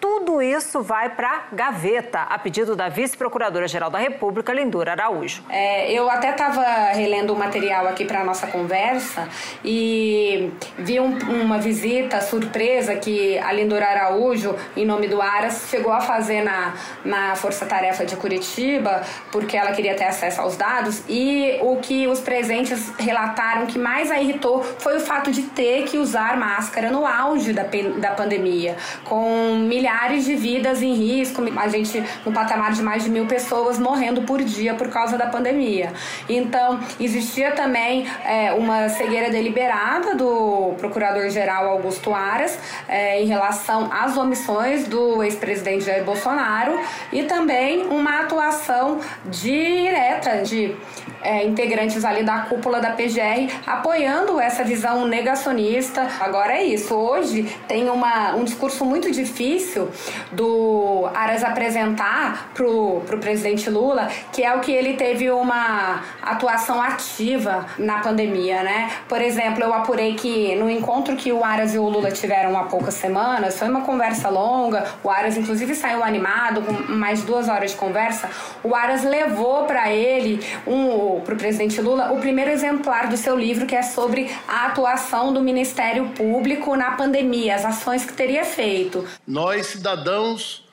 tudo 0.00 0.40
isso 0.40 0.82
vai 0.82 1.10
para 1.10 1.44
gaveta, 1.52 2.20
a 2.22 2.38
pedido 2.38 2.74
da 2.74 2.88
vice-procuradora-geral 2.88 3.90
da 3.90 3.98
República, 3.98 4.52
Lindora 4.52 4.92
Araújo. 4.92 5.42
É, 5.50 5.92
eu 5.92 6.10
até 6.10 6.30
estava 6.30 6.62
relendo 6.92 7.34
o 7.34 7.36
material 7.38 7.86
aqui 7.86 8.06
para 8.06 8.24
nossa 8.24 8.46
conversa 8.46 9.28
e 9.62 10.50
vi 10.78 10.98
um, 10.98 11.18
uma 11.42 11.58
visita 11.58 12.20
surpresa 12.22 12.96
que 12.96 13.38
a 13.38 13.52
Lindora 13.52 13.86
Araújo, 13.86 14.56
em 14.74 14.86
nome 14.86 15.06
do 15.06 15.20
Aras, 15.20 15.66
chegou 15.68 15.92
a 15.92 16.00
fazer 16.00 16.42
na, 16.42 16.74
na 17.04 17.36
Força 17.36 17.66
Tarefa 17.66 18.06
de 18.06 18.16
Curitiba, 18.16 19.02
porque 19.30 19.56
ela 19.56 19.72
queria 19.72 19.94
ter 19.94 20.04
acesso 20.04 20.40
aos 20.40 20.56
dados, 20.56 21.02
e 21.08 21.58
o 21.60 21.76
que 21.76 22.06
os 22.06 22.20
presentes 22.20 22.90
relataram 22.98 23.66
que 23.66 23.78
mais 23.78 24.10
a 24.10 24.18
irritou 24.18 24.62
foi 24.78 24.96
o 24.96 25.00
fato 25.00 25.30
de 25.30 25.42
ter 25.42 25.84
que 25.84 25.98
usar 25.98 26.38
máscara 26.38 26.90
no 26.90 27.04
auge 27.04 27.52
da, 27.52 27.64
da 27.98 28.12
pandemia, 28.12 28.76
com 29.04 29.56
milhares 29.56 29.89
milhares 29.90 30.24
de 30.24 30.36
vidas 30.36 30.82
em 30.82 30.94
risco, 30.94 31.42
a 31.56 31.68
gente 31.68 32.02
no 32.24 32.32
patamar 32.32 32.72
de 32.72 32.82
mais 32.82 33.02
de 33.02 33.10
mil 33.10 33.26
pessoas 33.26 33.78
morrendo 33.78 34.22
por 34.22 34.42
dia 34.42 34.74
por 34.74 34.88
causa 34.88 35.18
da 35.18 35.26
pandemia. 35.26 35.92
Então, 36.28 36.78
existia 37.00 37.52
também 37.52 38.06
é, 38.24 38.52
uma 38.52 38.88
cegueira 38.88 39.30
deliberada 39.30 40.14
do 40.14 40.74
Procurador-Geral 40.78 41.68
Augusto 41.68 42.14
Aras 42.14 42.56
é, 42.88 43.20
em 43.20 43.26
relação 43.26 43.90
às 43.92 44.16
omissões 44.16 44.86
do 44.86 45.22
ex-presidente 45.24 45.84
Jair 45.84 46.04
Bolsonaro 46.04 46.78
e 47.12 47.24
também 47.24 47.86
uma 47.88 48.20
atuação 48.20 49.00
direta 49.24 50.42
de 50.42 50.76
é, 51.22 51.44
integrantes 51.44 52.04
ali 52.04 52.22
da 52.22 52.40
cúpula 52.42 52.80
da 52.80 52.90
PGR 52.90 53.52
apoiando 53.66 54.40
essa 54.40 54.64
visão 54.64 55.06
negacionista. 55.06 56.06
Agora 56.20 56.54
é 56.54 56.64
isso. 56.64 56.94
Hoje 56.94 57.54
tem 57.66 57.90
uma, 57.90 58.34
um 58.34 58.44
discurso 58.44 58.84
muito 58.84 59.10
difícil 59.10 59.79
difícil 59.86 59.90
do 60.32 61.08
Aras 61.14 61.42
apresentar 61.42 62.50
pro, 62.54 63.02
pro 63.06 63.18
presidente 63.18 63.68
Lula, 63.70 64.08
que 64.32 64.42
é 64.42 64.54
o 64.54 64.60
que 64.60 64.72
ele 64.72 64.94
teve 64.94 65.30
uma 65.30 66.02
atuação 66.22 66.80
ativa 66.80 67.66
na 67.78 68.00
pandemia, 68.00 68.62
né? 68.62 68.90
Por 69.08 69.20
exemplo, 69.20 69.62
eu 69.62 69.72
apurei 69.72 70.14
que 70.14 70.54
no 70.56 70.68
encontro 70.70 71.16
que 71.16 71.32
o 71.32 71.44
Aras 71.44 71.74
e 71.74 71.78
o 71.78 71.88
Lula 71.88 72.10
tiveram 72.10 72.56
há 72.58 72.64
poucas 72.64 72.94
semanas, 72.94 73.58
foi 73.58 73.68
uma 73.68 73.82
conversa 73.82 74.28
longa, 74.28 74.84
o 75.02 75.10
Aras 75.10 75.36
inclusive 75.36 75.74
saiu 75.74 76.02
animado, 76.02 76.62
com 76.62 76.92
mais 76.92 77.22
duas 77.22 77.48
horas 77.48 77.72
de 77.72 77.76
conversa, 77.76 78.28
o 78.62 78.74
Aras 78.74 79.04
levou 79.04 79.64
para 79.64 79.90
ele, 79.92 80.40
um, 80.66 81.20
pro 81.20 81.36
presidente 81.36 81.80
Lula, 81.80 82.12
o 82.12 82.18
primeiro 82.18 82.50
exemplar 82.50 83.08
do 83.08 83.16
seu 83.16 83.36
livro, 83.36 83.66
que 83.66 83.76
é 83.76 83.82
sobre 83.82 84.30
a 84.46 84.66
atuação 84.66 85.32
do 85.32 85.40
Ministério 85.40 86.08
Público 86.10 86.76
na 86.76 86.92
pandemia, 86.92 87.54
as 87.54 87.64
ações 87.64 88.04
que 88.04 88.12
teria 88.12 88.44
feito. 88.44 89.04
Nós 89.26 89.69
cidadãos 89.70 90.68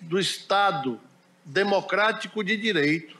do 0.00 0.18
Estado 0.18 1.00
democrático 1.44 2.44
de 2.44 2.56
direito, 2.56 3.16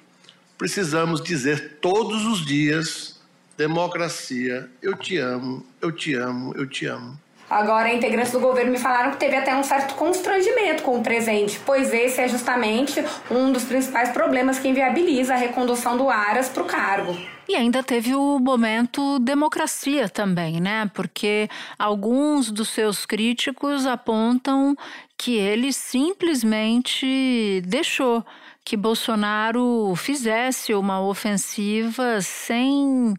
precisamos 0.56 1.22
dizer 1.22 1.78
todos 1.80 2.24
os 2.26 2.44
dias: 2.44 3.20
democracia, 3.56 4.70
eu 4.82 4.96
te 4.96 5.16
amo, 5.16 5.64
eu 5.80 5.92
te 5.92 6.14
amo, 6.14 6.54
eu 6.56 6.66
te 6.66 6.86
amo. 6.86 7.18
Agora, 7.48 7.92
integrantes 7.92 8.30
do 8.30 8.38
governo 8.38 8.70
me 8.70 8.78
falaram 8.78 9.10
que 9.10 9.16
teve 9.16 9.34
até 9.34 9.52
um 9.56 9.64
certo 9.64 9.96
constrangimento 9.96 10.84
com 10.84 11.00
o 11.00 11.02
presente, 11.02 11.60
pois 11.66 11.92
esse 11.92 12.20
é 12.20 12.28
justamente 12.28 13.04
um 13.28 13.50
dos 13.50 13.64
principais 13.64 14.10
problemas 14.10 14.60
que 14.60 14.68
inviabiliza 14.68 15.34
a 15.34 15.36
recondução 15.36 15.96
do 15.96 16.08
Aras 16.08 16.48
para 16.48 16.62
o 16.62 16.66
cargo. 16.66 17.18
E 17.50 17.56
ainda 17.56 17.82
teve 17.82 18.14
o 18.14 18.38
momento 18.38 19.18
democracia 19.18 20.08
também, 20.08 20.60
né? 20.60 20.88
Porque 20.94 21.48
alguns 21.76 22.48
dos 22.48 22.68
seus 22.68 23.04
críticos 23.04 23.86
apontam 23.86 24.76
que 25.18 25.34
ele 25.34 25.72
simplesmente 25.72 27.60
deixou 27.66 28.24
que 28.64 28.76
Bolsonaro 28.76 29.92
fizesse 29.96 30.72
uma 30.74 31.00
ofensiva 31.02 32.20
sem 32.20 33.14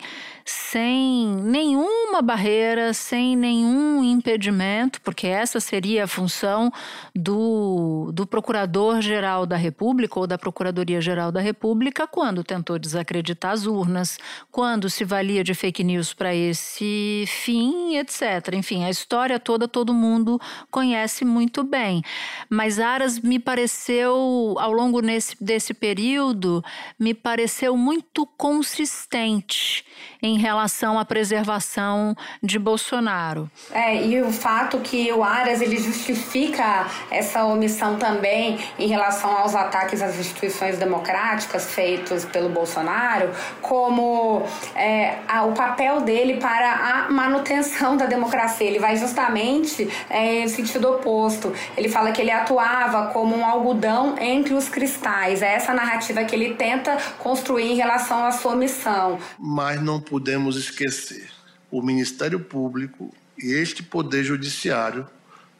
sem 0.51 1.27
nenhuma 1.43 2.21
barreira, 2.21 2.93
sem 2.93 3.37
nenhum 3.37 4.03
impedimento, 4.03 4.99
porque 5.01 5.25
essa 5.25 5.59
seria 5.61 6.03
a 6.03 6.07
função 6.07 6.71
do, 7.15 8.11
do 8.13 8.27
Procurador-Geral 8.27 9.45
da 9.45 9.55
República 9.55 10.19
ou 10.19 10.27
da 10.27 10.37
Procuradoria-Geral 10.37 11.31
da 11.31 11.39
República 11.39 12.05
quando 12.05 12.43
tentou 12.43 12.77
desacreditar 12.77 13.51
as 13.51 13.65
urnas, 13.65 14.19
quando 14.51 14.89
se 14.89 15.05
valia 15.05 15.43
de 15.43 15.53
fake 15.53 15.83
news 15.83 16.13
para 16.13 16.35
esse 16.35 17.23
fim, 17.27 17.95
etc. 17.95 18.53
Enfim, 18.53 18.83
a 18.83 18.89
história 18.89 19.39
toda 19.39 19.67
todo 19.67 19.93
mundo 19.93 20.39
conhece 20.69 21.23
muito 21.23 21.63
bem. 21.63 22.03
Mas 22.49 22.77
Aras 22.77 23.19
me 23.19 23.39
pareceu, 23.39 24.55
ao 24.57 24.73
longo 24.73 24.99
nesse, 24.99 25.41
desse 25.41 25.73
período, 25.73 26.63
me 26.99 27.13
pareceu 27.13 27.77
muito 27.77 28.25
consistente 28.25 29.85
em 30.21 30.40
relação 30.41 30.99
à 30.99 31.05
preservação 31.05 32.15
de 32.43 32.59
Bolsonaro. 32.59 33.49
É, 33.71 34.03
e 34.03 34.21
o 34.21 34.31
fato 34.31 34.79
que 34.79 35.11
o 35.13 35.23
Aras 35.23 35.61
ele 35.61 35.77
justifica 35.77 36.87
essa 37.09 37.45
omissão 37.45 37.95
também 37.97 38.59
em 38.77 38.87
relação 38.87 39.31
aos 39.37 39.55
ataques 39.55 40.01
às 40.01 40.17
instituições 40.17 40.77
democráticas 40.77 41.71
feitos 41.71 42.25
pelo 42.25 42.49
Bolsonaro, 42.49 43.29
como 43.61 44.43
é, 44.75 45.19
a, 45.27 45.43
o 45.43 45.53
papel 45.53 46.01
dele 46.01 46.37
para 46.37 46.71
a 46.73 47.11
manutenção 47.11 47.95
da 47.95 48.05
democracia. 48.05 48.67
Ele 48.67 48.79
vai 48.79 48.97
justamente 48.97 49.87
é, 50.09 50.43
em 50.43 50.47
sentido 50.47 50.89
oposto. 50.91 51.53
Ele 51.77 51.87
fala 51.87 52.11
que 52.11 52.21
ele 52.21 52.31
atuava 52.31 53.07
como 53.07 53.35
um 53.35 53.45
algodão 53.45 54.15
entre 54.19 54.53
os 54.53 54.67
cristais. 54.67 55.41
É 55.41 55.53
essa 55.53 55.73
narrativa 55.73 56.23
que 56.23 56.35
ele 56.35 56.55
tenta 56.55 56.97
construir 57.19 57.71
em 57.71 57.75
relação 57.75 58.25
à 58.25 58.31
sua 58.31 58.55
missão. 58.55 59.19
Mas 59.39 59.81
não 59.81 59.99
podemos 60.21 60.55
esquecer 60.55 61.31
o 61.71 61.81
Ministério 61.81 62.39
Público 62.39 63.11
e 63.35 63.53
este 63.53 63.81
Poder 63.81 64.23
Judiciário 64.23 65.09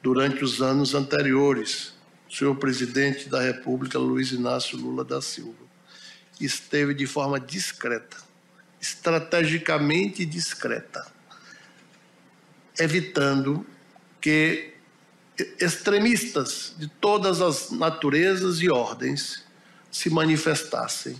durante 0.03 0.43
os 0.43 0.61
anos 0.61 0.93
anteriores. 0.93 1.95
Senhor 2.29 2.55
presidente 2.57 3.27
da 3.27 3.41
República, 3.41 3.97
Luiz 3.97 4.31
Inácio 4.31 4.77
Lula 4.77 5.03
da 5.03 5.19
Silva, 5.19 5.65
esteve 6.39 6.93
de 6.93 7.07
forma 7.07 7.39
discreta, 7.39 8.17
estrategicamente 8.79 10.23
discreta, 10.25 11.11
evitando 12.77 13.65
que 14.21 14.75
extremistas 15.59 16.75
de 16.77 16.87
todas 16.87 17.41
as 17.41 17.71
naturezas 17.71 18.61
e 18.61 18.69
ordens 18.69 19.43
se 19.89 20.07
manifestassem 20.11 21.19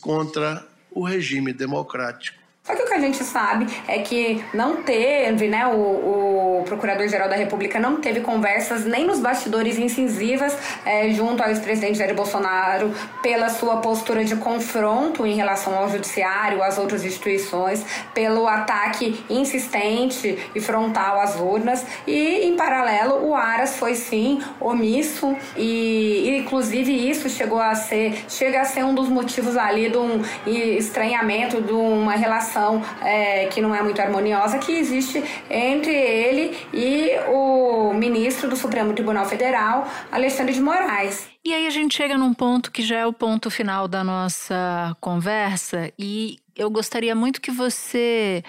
contra 0.00 0.67
o 0.90 1.04
regime 1.04 1.52
democrático. 1.52 2.38
Só 2.62 2.74
que 2.74 2.82
o 2.82 2.86
que 2.86 2.92
a 2.92 3.00
gente 3.00 3.24
sabe 3.24 3.66
é 3.86 4.00
que 4.00 4.44
não 4.52 4.82
teve, 4.82 5.48
né, 5.48 5.66
o, 5.66 5.70
o 5.70 6.27
Procurador-Geral 6.62 7.28
da 7.28 7.36
República 7.36 7.78
não 7.78 8.00
teve 8.00 8.20
conversas 8.20 8.84
nem 8.84 9.06
nos 9.06 9.20
bastidores 9.20 9.78
incisivas 9.78 10.56
é, 10.84 11.10
junto 11.10 11.42
ao 11.42 11.48
ex-presidente 11.48 11.98
Jair 11.98 12.14
Bolsonaro 12.14 12.92
pela 13.22 13.48
sua 13.48 13.78
postura 13.78 14.24
de 14.24 14.36
confronto 14.36 15.26
em 15.26 15.34
relação 15.34 15.76
ao 15.76 15.90
judiciário, 15.90 16.62
às 16.62 16.78
outras 16.78 17.04
instituições, 17.04 17.84
pelo 18.14 18.46
ataque 18.46 19.24
insistente 19.28 20.38
e 20.54 20.60
frontal 20.60 21.20
às 21.20 21.36
urnas. 21.36 21.84
E, 22.06 22.46
em 22.46 22.56
paralelo, 22.56 23.26
o 23.26 23.34
Aras 23.34 23.76
foi 23.76 23.94
sim 23.94 24.40
omisso 24.60 25.36
e, 25.56 26.38
inclusive, 26.38 26.92
isso 27.10 27.28
chegou 27.28 27.60
a 27.60 27.74
ser, 27.74 28.24
chega 28.28 28.60
a 28.60 28.64
ser 28.64 28.84
um 28.84 28.94
dos 28.94 29.08
motivos 29.08 29.56
ali 29.56 29.90
de 29.90 29.98
um 29.98 30.22
estranhamento, 30.46 31.60
de 31.60 31.72
uma 31.72 32.14
relação 32.14 32.82
é, 33.02 33.46
que 33.46 33.60
não 33.60 33.74
é 33.74 33.82
muito 33.82 34.00
harmoniosa 34.00 34.58
que 34.58 34.72
existe 34.72 35.22
entre 35.50 35.92
ele 35.92 36.47
e 36.72 37.10
o 37.28 37.92
ministro 37.92 38.48
do 38.48 38.56
Supremo 38.56 38.92
Tribunal 38.92 39.26
Federal, 39.26 39.86
Alexandre 40.10 40.54
de 40.54 40.60
Moraes. 40.60 41.28
E 41.44 41.52
aí 41.54 41.66
a 41.66 41.70
gente 41.70 41.96
chega 41.96 42.16
num 42.16 42.34
ponto 42.34 42.70
que 42.70 42.82
já 42.82 42.98
é 42.98 43.06
o 43.06 43.12
ponto 43.12 43.50
final 43.50 43.88
da 43.88 44.04
nossa 44.04 44.96
conversa 45.00 45.92
e 45.98 46.38
eu 46.56 46.70
gostaria 46.70 47.14
muito 47.14 47.40
que 47.40 47.50
você 47.50 48.42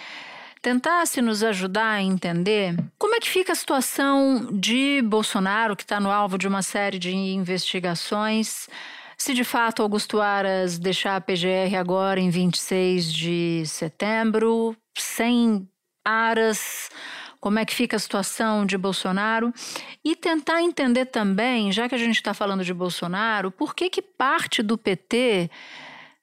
tentasse 0.62 1.21
nos 1.21 1.43
ajudar 1.43 1.91
a 1.91 2.01
entender 2.01 2.75
como 2.97 3.15
é 3.15 3.19
que 3.19 3.29
fica 3.29 3.53
a 3.53 3.55
situação 3.55 4.49
de 4.51 5.01
Bolsonaro, 5.03 5.75
que 5.75 5.83
está 5.83 5.99
no 5.99 6.12
alvo 6.12 6.38
de 6.38 6.47
uma 6.47 6.62
série 6.62 6.99
de 6.99 7.15
investigações 7.15 8.67
se 9.19 9.33
de 9.33 9.43
fato 9.43 9.83
Augusto 9.83 10.21
Aras 10.21 10.79
deixar 10.79 11.17
a 11.17 11.21
PGR 11.21 11.75
agora 11.77 12.21
em 12.21 12.29
26 12.29 13.13
de 13.13 13.63
setembro, 13.65 14.75
sem 14.97 15.67
Aras, 16.05 16.89
como 17.39 17.60
é 17.60 17.65
que 17.65 17.73
fica 17.73 17.95
a 17.95 17.99
situação 17.99 18.65
de 18.65 18.78
Bolsonaro 18.78 19.54
e 20.04 20.15
tentar 20.15 20.62
entender 20.62 21.06
também, 21.06 21.71
já 21.71 21.88
que 21.88 21.95
a 21.95 21.97
gente 21.97 22.15
está 22.15 22.34
falando 22.34 22.63
de 22.63 22.73
Bolsonaro, 22.73 23.52
por 23.52 23.73
que 23.73 23.89
que 23.89 24.02
parte 24.02 24.62
do 24.62 24.78
PT 24.78 25.49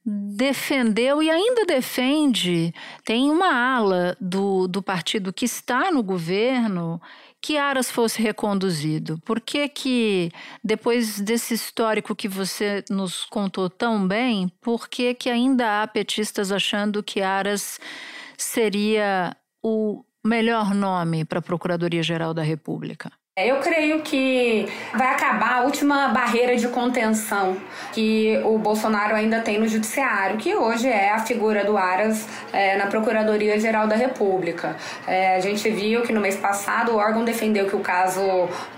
defendeu 0.08 1.20
e 1.20 1.28
ainda 1.28 1.64
defende, 1.64 2.72
tem 3.04 3.28
uma 3.28 3.52
ala 3.52 4.16
do, 4.20 4.68
do 4.68 4.80
partido 4.80 5.32
que 5.32 5.44
está 5.44 5.90
no 5.90 6.00
governo 6.00 7.00
que 7.42 7.56
Aras 7.56 7.90
fosse 7.90 8.22
reconduzido? 8.22 9.18
Por 9.24 9.40
que 9.40 9.68
que, 9.68 10.30
depois 10.62 11.20
desse 11.20 11.54
histórico 11.54 12.14
que 12.14 12.28
você 12.28 12.84
nos 12.88 13.24
contou 13.24 13.68
tão 13.68 14.06
bem, 14.06 14.48
por 14.60 14.88
que 14.88 15.12
que 15.12 15.28
ainda 15.28 15.82
há 15.82 15.86
petistas 15.88 16.52
achando 16.52 17.02
que 17.02 17.20
Aras 17.20 17.80
seria 18.38 19.36
o 19.60 20.04
melhor 20.26 20.74
nome 20.74 21.24
para 21.24 21.38
a 21.38 21.42
Procuradoria-Geral 21.42 22.34
da 22.34 22.42
República? 22.42 23.10
É, 23.38 23.50
eu 23.50 23.56
creio 23.56 24.00
que 24.00 24.66
vai 24.94 25.08
acabar 25.08 25.58
a 25.58 25.60
última 25.60 26.08
barreira 26.08 26.56
de 26.56 26.68
contenção 26.68 27.58
que 27.92 28.40
o 28.46 28.56
Bolsonaro 28.56 29.14
ainda 29.14 29.42
tem 29.42 29.58
no 29.58 29.68
judiciário, 29.68 30.38
que 30.38 30.54
hoje 30.54 30.88
é 30.88 31.10
a 31.10 31.18
figura 31.18 31.62
do 31.62 31.76
Aras 31.76 32.26
é, 32.50 32.78
na 32.78 32.86
Procuradoria-Geral 32.86 33.86
da 33.86 33.94
República. 33.94 34.74
É, 35.06 35.36
a 35.36 35.40
gente 35.40 35.68
viu 35.68 36.00
que 36.00 36.14
no 36.14 36.20
mês 36.22 36.36
passado 36.36 36.92
o 36.92 36.96
órgão 36.96 37.26
defendeu 37.26 37.66
que 37.66 37.76
o 37.76 37.80
caso 37.80 38.22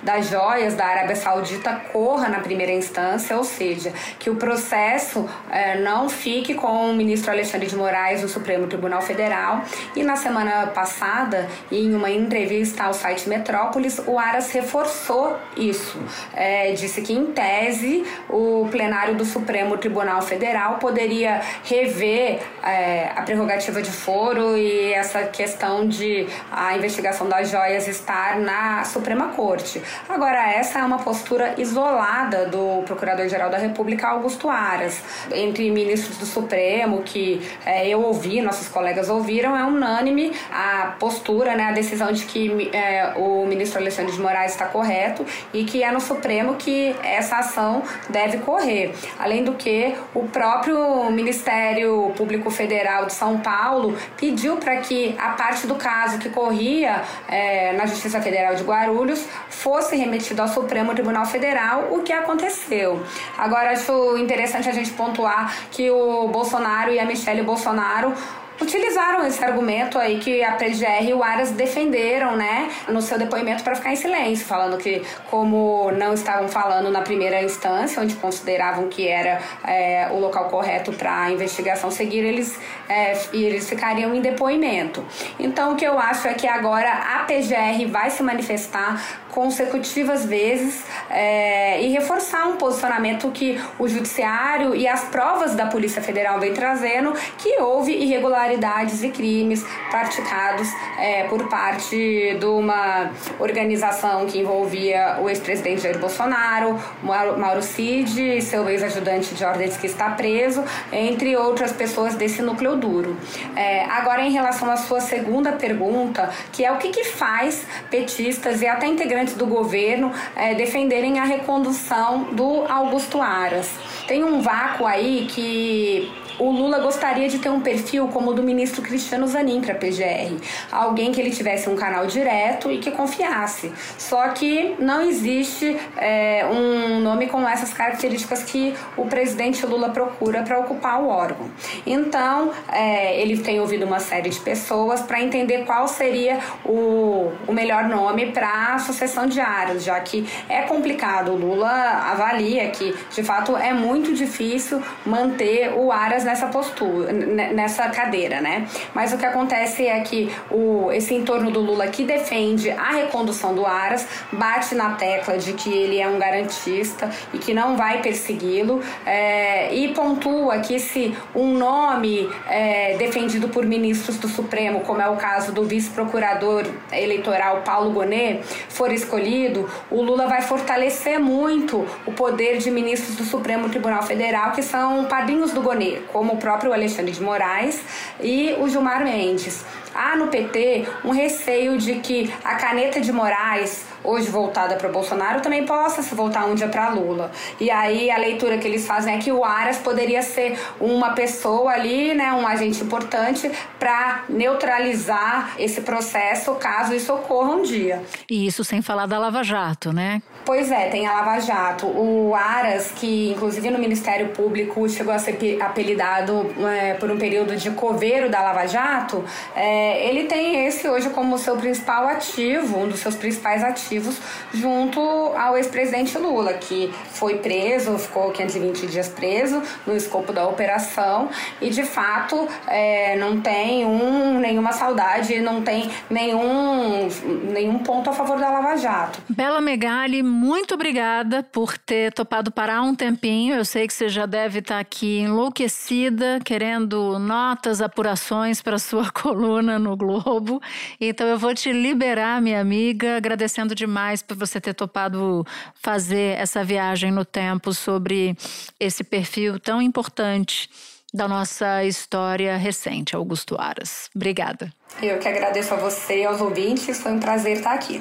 das 0.02 0.28
joias 0.28 0.74
da 0.74 0.86
Arábia 0.86 1.14
Saudita 1.14 1.80
corra 1.92 2.28
na 2.28 2.40
primeira 2.40 2.72
instância, 2.72 3.36
ou 3.36 3.44
seja, 3.44 3.92
que 4.18 4.28
o 4.28 4.34
processo 4.34 5.24
é, 5.52 5.80
não 5.80 6.08
fique 6.08 6.54
com 6.54 6.90
o 6.90 6.94
ministro 6.94 7.30
Alexandre 7.30 7.68
de 7.68 7.76
Moraes 7.76 8.22
do 8.22 8.28
Supremo 8.28 8.66
Tribunal 8.66 9.02
Federal. 9.02 9.62
E 9.94 10.02
na 10.02 10.16
semana 10.16 10.66
passada, 10.66 11.48
em 11.70 11.94
uma 11.94 12.10
entrevista 12.10 12.82
ao 12.82 12.92
site 12.92 13.28
Metrópolis, 13.28 14.00
o 14.04 14.18
Aras 14.18 14.47
reforçou 14.52 15.36
isso. 15.56 15.98
É, 16.34 16.72
disse 16.72 17.02
que, 17.02 17.12
em 17.12 17.26
tese, 17.26 18.04
o 18.28 18.68
plenário 18.70 19.14
do 19.14 19.24
Supremo 19.24 19.76
Tribunal 19.78 20.22
Federal 20.22 20.78
poderia 20.78 21.40
rever 21.64 22.40
é, 22.62 23.10
a 23.14 23.22
prerrogativa 23.22 23.82
de 23.82 23.90
foro 23.90 24.56
e 24.56 24.92
essa 24.92 25.24
questão 25.24 25.86
de 25.86 26.26
a 26.50 26.76
investigação 26.76 27.28
das 27.28 27.50
joias 27.50 27.86
estar 27.88 28.38
na 28.38 28.84
Suprema 28.84 29.28
Corte. 29.28 29.82
Agora, 30.08 30.50
essa 30.52 30.78
é 30.78 30.82
uma 30.82 30.98
postura 30.98 31.54
isolada 31.58 32.46
do 32.46 32.82
Procurador-Geral 32.84 33.50
da 33.50 33.58
República, 33.58 34.08
Augusto 34.08 34.48
Aras. 34.48 35.02
Entre 35.32 35.70
ministros 35.70 36.16
do 36.16 36.26
Supremo, 36.26 37.02
que 37.02 37.40
é, 37.64 37.88
eu 37.88 38.02
ouvi, 38.02 38.40
nossos 38.40 38.68
colegas 38.68 39.08
ouviram, 39.08 39.56
é 39.56 39.64
unânime 39.64 40.32
a 40.50 40.96
postura, 40.98 41.54
né, 41.54 41.64
a 41.64 41.72
decisão 41.72 42.12
de 42.12 42.24
que 42.24 42.70
é, 42.72 43.12
o 43.16 43.46
ministro 43.46 43.80
Alexandre 43.80 44.12
de 44.12 44.20
Moraes 44.20 44.37
Moraes 44.38 44.52
está 44.52 44.66
correto 44.66 45.26
e 45.52 45.64
que 45.64 45.82
é 45.82 45.90
no 45.90 46.00
Supremo 46.00 46.54
que 46.54 46.94
essa 47.02 47.38
ação 47.38 47.82
deve 48.08 48.38
correr. 48.38 48.94
Além 49.18 49.42
do 49.42 49.54
que, 49.54 49.94
o 50.14 50.28
próprio 50.28 51.10
Ministério 51.10 52.12
Público 52.16 52.50
Federal 52.50 53.06
de 53.06 53.12
São 53.12 53.38
Paulo 53.40 53.96
pediu 54.16 54.56
para 54.56 54.76
que 54.76 55.16
a 55.18 55.30
parte 55.30 55.66
do 55.66 55.74
caso 55.74 56.18
que 56.18 56.28
corria 56.28 57.02
é, 57.28 57.72
na 57.72 57.86
Justiça 57.86 58.20
Federal 58.20 58.54
de 58.54 58.62
Guarulhos 58.62 59.26
fosse 59.48 59.96
remetida 59.96 60.42
ao 60.42 60.48
Supremo 60.48 60.94
Tribunal 60.94 61.26
Federal, 61.26 61.88
o 61.90 62.02
que 62.02 62.12
aconteceu. 62.12 63.02
Agora, 63.36 63.72
acho 63.72 64.16
interessante 64.18 64.68
a 64.68 64.72
gente 64.72 64.90
pontuar 64.92 65.54
que 65.70 65.90
o 65.90 66.28
Bolsonaro 66.28 66.92
e 66.92 67.00
a 67.00 67.04
Michelle 67.04 67.42
Bolsonaro 67.42 68.12
utilizaram 68.60 69.26
esse 69.26 69.42
argumento 69.44 69.98
aí 69.98 70.18
que 70.18 70.42
a 70.42 70.52
PGR 70.52 71.08
e 71.08 71.14
o 71.14 71.22
Aras 71.22 71.50
defenderam, 71.52 72.36
né, 72.36 72.70
no 72.88 73.00
seu 73.00 73.18
depoimento 73.18 73.62
para 73.62 73.74
ficar 73.74 73.92
em 73.92 73.96
silêncio, 73.96 74.46
falando 74.46 74.76
que 74.78 75.02
como 75.30 75.90
não 75.92 76.14
estavam 76.14 76.48
falando 76.48 76.90
na 76.90 77.02
primeira 77.02 77.42
instância, 77.42 78.02
onde 78.02 78.14
consideravam 78.16 78.88
que 78.88 79.06
era 79.08 79.40
é, 79.64 80.08
o 80.10 80.18
local 80.18 80.46
correto 80.48 80.92
para 80.92 81.22
a 81.22 81.30
investigação 81.30 81.90
seguir, 81.90 82.24
eles, 82.24 82.58
é, 82.88 83.16
eles 83.32 83.68
ficariam 83.68 84.14
em 84.14 84.20
depoimento. 84.20 85.04
Então, 85.38 85.72
o 85.72 85.76
que 85.76 85.84
eu 85.84 85.98
acho 85.98 86.26
é 86.28 86.34
que 86.34 86.46
agora 86.46 86.90
a 86.90 87.24
PGR 87.24 87.86
vai 87.88 88.10
se 88.10 88.22
manifestar 88.22 89.20
consecutivas 89.38 90.26
vezes 90.26 90.82
é, 91.08 91.80
e 91.80 91.92
reforçar 91.92 92.48
um 92.48 92.56
posicionamento 92.56 93.30
que 93.30 93.56
o 93.78 93.86
Judiciário 93.86 94.74
e 94.74 94.88
as 94.88 95.04
provas 95.04 95.54
da 95.54 95.66
Polícia 95.66 96.02
Federal 96.02 96.40
vem 96.40 96.52
trazendo 96.52 97.12
que 97.36 97.60
houve 97.60 97.92
irregularidades 97.92 99.04
e 99.04 99.10
crimes 99.10 99.64
praticados 99.92 100.68
é, 100.98 101.22
por 101.28 101.48
parte 101.48 102.36
de 102.36 102.46
uma 102.46 103.12
organização 103.38 104.26
que 104.26 104.40
envolvia 104.40 105.18
o 105.20 105.28
ex-presidente 105.28 105.82
Jair 105.82 106.00
Bolsonaro, 106.00 106.76
Mauro 107.04 107.62
Cid, 107.62 108.42
seu 108.42 108.68
ex-ajudante 108.68 109.36
de 109.36 109.44
ordens 109.44 109.76
que 109.76 109.86
está 109.86 110.10
preso, 110.10 110.64
entre 110.90 111.36
outras 111.36 111.70
pessoas 111.70 112.16
desse 112.16 112.42
núcleo 112.42 112.74
duro. 112.74 113.16
É, 113.54 113.84
agora, 113.84 114.22
em 114.22 114.32
relação 114.32 114.68
à 114.68 114.76
sua 114.76 115.00
segunda 115.00 115.52
pergunta, 115.52 116.28
que 116.50 116.64
é 116.64 116.72
o 116.72 116.78
que, 116.78 116.88
que 116.88 117.04
faz 117.04 117.64
petistas 117.88 118.60
e 118.62 118.66
até 118.66 118.88
integrantes 118.88 119.27
do 119.34 119.46
governo 119.46 120.12
é, 120.34 120.54
defenderem 120.54 121.18
a 121.18 121.24
recondução 121.24 122.28
do 122.32 122.64
Augusto 122.68 123.20
Aras. 123.20 123.70
Tem 124.06 124.24
um 124.24 124.40
vácuo 124.40 124.86
aí 124.86 125.26
que 125.30 126.10
o 126.38 126.50
Lula 126.50 126.78
gostaria 126.78 127.28
de 127.28 127.38
ter 127.38 127.48
um 127.48 127.60
perfil 127.60 128.08
como 128.08 128.30
o 128.30 128.34
do 128.34 128.42
ministro 128.42 128.82
Cristiano 128.82 129.26
Zanin 129.26 129.60
para 129.60 129.72
a 129.72 129.76
PGR, 129.76 130.36
alguém 130.70 131.12
que 131.12 131.20
ele 131.20 131.30
tivesse 131.30 131.68
um 131.68 131.76
canal 131.76 132.06
direto 132.06 132.70
e 132.70 132.78
que 132.78 132.90
confiasse. 132.90 133.72
Só 133.96 134.28
que 134.28 134.76
não 134.78 135.02
existe 135.02 135.76
é, 135.96 136.46
um 136.46 137.00
nome 137.00 137.26
com 137.26 137.46
essas 137.46 137.72
características 137.72 138.42
que 138.44 138.74
o 138.96 139.06
presidente 139.06 139.64
Lula 139.66 139.90
procura 139.90 140.42
para 140.42 140.58
ocupar 140.58 141.02
o 141.02 141.08
órgão. 141.08 141.50
Então, 141.86 142.52
é, 142.72 143.20
ele 143.20 143.38
tem 143.38 143.60
ouvido 143.60 143.84
uma 143.84 144.00
série 144.00 144.30
de 144.30 144.38
pessoas 144.40 145.00
para 145.00 145.20
entender 145.20 145.64
qual 145.64 145.88
seria 145.88 146.38
o, 146.64 147.32
o 147.46 147.52
melhor 147.52 147.84
nome 147.84 148.32
para 148.32 148.74
a 148.74 148.78
sucessão 148.78 149.26
de 149.26 149.40
áreas, 149.40 149.82
já 149.82 149.98
que 150.00 150.26
é 150.48 150.62
complicado. 150.62 151.32
O 151.32 151.36
Lula 151.36 151.70
avalia 151.70 152.68
que, 152.70 152.94
de 153.10 153.22
fato, 153.22 153.56
é 153.56 153.72
muito 153.72 154.14
difícil 154.14 154.82
manter 155.04 155.72
o 155.74 155.90
Aras 155.90 156.27
nessa 156.28 156.46
postura, 156.48 157.10
nessa 157.10 157.88
cadeira, 157.88 158.40
né? 158.40 158.68
Mas 158.94 159.12
o 159.14 159.18
que 159.18 159.24
acontece 159.24 159.86
é 159.86 159.98
que 160.00 160.30
o, 160.50 160.92
esse 160.92 161.14
entorno 161.14 161.50
do 161.50 161.60
Lula 161.60 161.86
que 161.88 162.04
defende 162.04 162.70
a 162.70 162.90
recondução 162.92 163.54
do 163.54 163.64
Aras 163.64 164.06
bate 164.30 164.74
na 164.74 164.90
tecla 164.90 165.38
de 165.38 165.54
que 165.54 165.72
ele 165.72 165.98
é 165.98 166.06
um 166.06 166.18
garantista 166.18 167.08
e 167.32 167.38
que 167.38 167.54
não 167.54 167.76
vai 167.76 168.02
persegui-lo 168.02 168.82
é, 169.06 169.74
e 169.74 169.88
pontua 169.94 170.58
que 170.58 170.78
se 170.78 171.16
um 171.34 171.54
nome 171.54 172.28
é, 172.46 172.96
defendido 172.98 173.48
por 173.48 173.64
ministros 173.64 174.18
do 174.18 174.28
Supremo, 174.28 174.80
como 174.80 175.00
é 175.00 175.08
o 175.08 175.16
caso 175.16 175.50
do 175.52 175.64
vice-procurador 175.64 176.66
eleitoral 176.92 177.62
Paulo 177.62 177.90
Gonet, 177.90 178.42
for 178.68 178.92
escolhido, 178.92 179.68
o 179.90 180.02
Lula 180.02 180.26
vai 180.26 180.42
fortalecer 180.42 181.18
muito 181.18 181.86
o 182.06 182.12
poder 182.12 182.58
de 182.58 182.70
ministros 182.70 183.16
do 183.16 183.24
Supremo 183.24 183.70
Tribunal 183.70 184.02
Federal 184.02 184.52
que 184.52 184.62
são 184.62 185.06
padrinhos 185.06 185.52
do 185.52 185.62
Gonet, 185.62 186.02
como 186.18 186.32
o 186.32 186.36
próprio 186.36 186.72
Alexandre 186.72 187.12
de 187.12 187.22
Moraes 187.22 187.80
e 188.20 188.52
o 188.58 188.68
Gilmar 188.68 189.04
Mendes. 189.04 189.64
Há 189.94 190.16
no 190.16 190.26
PT 190.26 190.84
um 191.04 191.12
receio 191.12 191.78
de 191.78 191.94
que 192.00 192.32
a 192.44 192.56
caneta 192.56 193.00
de 193.00 193.12
Moraes 193.12 193.86
hoje 194.02 194.28
voltada 194.30 194.76
para 194.76 194.88
Bolsonaro, 194.88 195.40
também 195.40 195.64
possa 195.64 196.02
se 196.02 196.14
voltar 196.14 196.46
um 196.46 196.54
dia 196.54 196.68
para 196.68 196.88
Lula. 196.88 197.30
E 197.60 197.70
aí 197.70 198.10
a 198.10 198.16
leitura 198.16 198.58
que 198.58 198.66
eles 198.66 198.86
fazem 198.86 199.14
é 199.14 199.18
que 199.18 199.30
o 199.30 199.44
Aras 199.44 199.78
poderia 199.78 200.22
ser 200.22 200.58
uma 200.80 201.10
pessoa 201.10 201.72
ali, 201.72 202.14
né, 202.14 202.32
um 202.32 202.46
agente 202.46 202.82
importante 202.82 203.50
para 203.78 204.24
neutralizar 204.28 205.54
esse 205.58 205.80
processo 205.82 206.54
caso 206.54 206.94
isso 206.94 207.12
ocorra 207.12 207.50
um 207.50 207.62
dia. 207.62 208.02
E 208.30 208.46
isso 208.46 208.64
sem 208.64 208.80
falar 208.82 209.06
da 209.06 209.18
Lava 209.18 209.42
Jato, 209.42 209.92
né? 209.92 210.22
Pois 210.44 210.70
é, 210.70 210.88
tem 210.88 211.06
a 211.06 211.12
Lava 211.12 211.40
Jato. 211.40 211.86
O 211.86 212.34
Aras, 212.34 212.90
que 212.92 213.32
inclusive 213.32 213.70
no 213.70 213.78
Ministério 213.78 214.28
Público 214.28 214.88
chegou 214.88 215.12
a 215.12 215.18
ser 215.18 215.58
apelidado 215.60 216.54
é, 216.66 216.94
por 216.94 217.10
um 217.10 217.18
período 217.18 217.56
de 217.56 217.70
coveiro 217.70 218.30
da 218.30 218.40
Lava 218.40 218.66
Jato, 218.66 219.24
é, 219.54 220.08
ele 220.08 220.24
tem 220.24 220.66
esse 220.66 220.88
hoje 220.88 221.10
como 221.10 221.36
seu 221.38 221.56
principal 221.56 222.08
ativo, 222.08 222.78
um 222.78 222.88
dos 222.88 223.00
seus 223.00 223.14
principais 223.14 223.62
ativos 223.62 224.18
junto 224.52 225.00
ao 225.00 225.56
ex-presidente 225.56 226.16
Lula, 226.16 226.54
que 226.54 226.90
foi 227.10 227.38
preso, 227.38 227.98
ficou 227.98 228.30
520 228.30 228.86
dias 228.86 229.08
preso 229.08 229.62
no 229.86 229.96
escopo 229.96 230.32
da 230.32 230.46
operação 230.46 231.28
e 231.60 231.70
de 231.70 231.82
fato 231.84 232.48
é, 232.66 233.16
não 233.16 233.40
tem 233.40 233.84
um, 233.84 234.38
nenhuma 234.38 234.72
saudade, 234.72 235.40
não 235.40 235.62
tem 235.62 235.90
nenhum, 236.08 237.08
nenhum 237.52 237.78
ponto 237.80 238.10
a 238.10 238.12
favor 238.12 238.38
da 238.38 238.50
Lava 238.50 238.76
Jato. 238.76 239.20
Bela 239.28 239.60
Megali, 239.60 240.22
muito 240.38 240.74
obrigada 240.74 241.42
por 241.42 241.76
ter 241.76 242.12
topado 242.12 242.52
parar 242.52 242.82
um 242.82 242.94
tempinho. 242.94 243.56
Eu 243.56 243.64
sei 243.64 243.88
que 243.88 243.92
você 243.92 244.08
já 244.08 244.24
deve 244.24 244.60
estar 244.60 244.78
aqui 244.78 245.18
enlouquecida, 245.18 246.38
querendo 246.44 247.18
notas, 247.18 247.82
apurações 247.82 248.62
para 248.62 248.78
sua 248.78 249.10
coluna 249.12 249.80
no 249.80 249.96
Globo. 249.96 250.62
Então 251.00 251.26
eu 251.26 251.36
vou 251.36 251.52
te 251.52 251.72
liberar, 251.72 252.40
minha 252.40 252.60
amiga, 252.60 253.16
agradecendo 253.16 253.74
demais 253.74 254.22
por 254.22 254.36
você 254.36 254.60
ter 254.60 254.74
topado 254.74 255.44
fazer 255.74 256.38
essa 256.38 256.62
viagem 256.62 257.10
no 257.10 257.24
tempo 257.24 257.74
sobre 257.74 258.36
esse 258.78 259.02
perfil 259.02 259.58
tão 259.58 259.82
importante 259.82 260.70
da 261.12 261.26
nossa 261.26 261.82
história 261.84 262.56
recente, 262.56 263.16
Augusto 263.16 263.56
Aras. 263.58 264.08
Obrigada. 264.14 264.72
Eu 265.02 265.18
que 265.18 265.26
agradeço 265.26 265.74
a 265.74 265.76
você 265.76 266.20
e 266.20 266.24
aos 266.24 266.40
ouvintes, 266.40 267.00
foi 267.00 267.10
um 267.10 267.18
prazer 267.18 267.56
estar 267.56 267.72
aqui. 267.72 268.00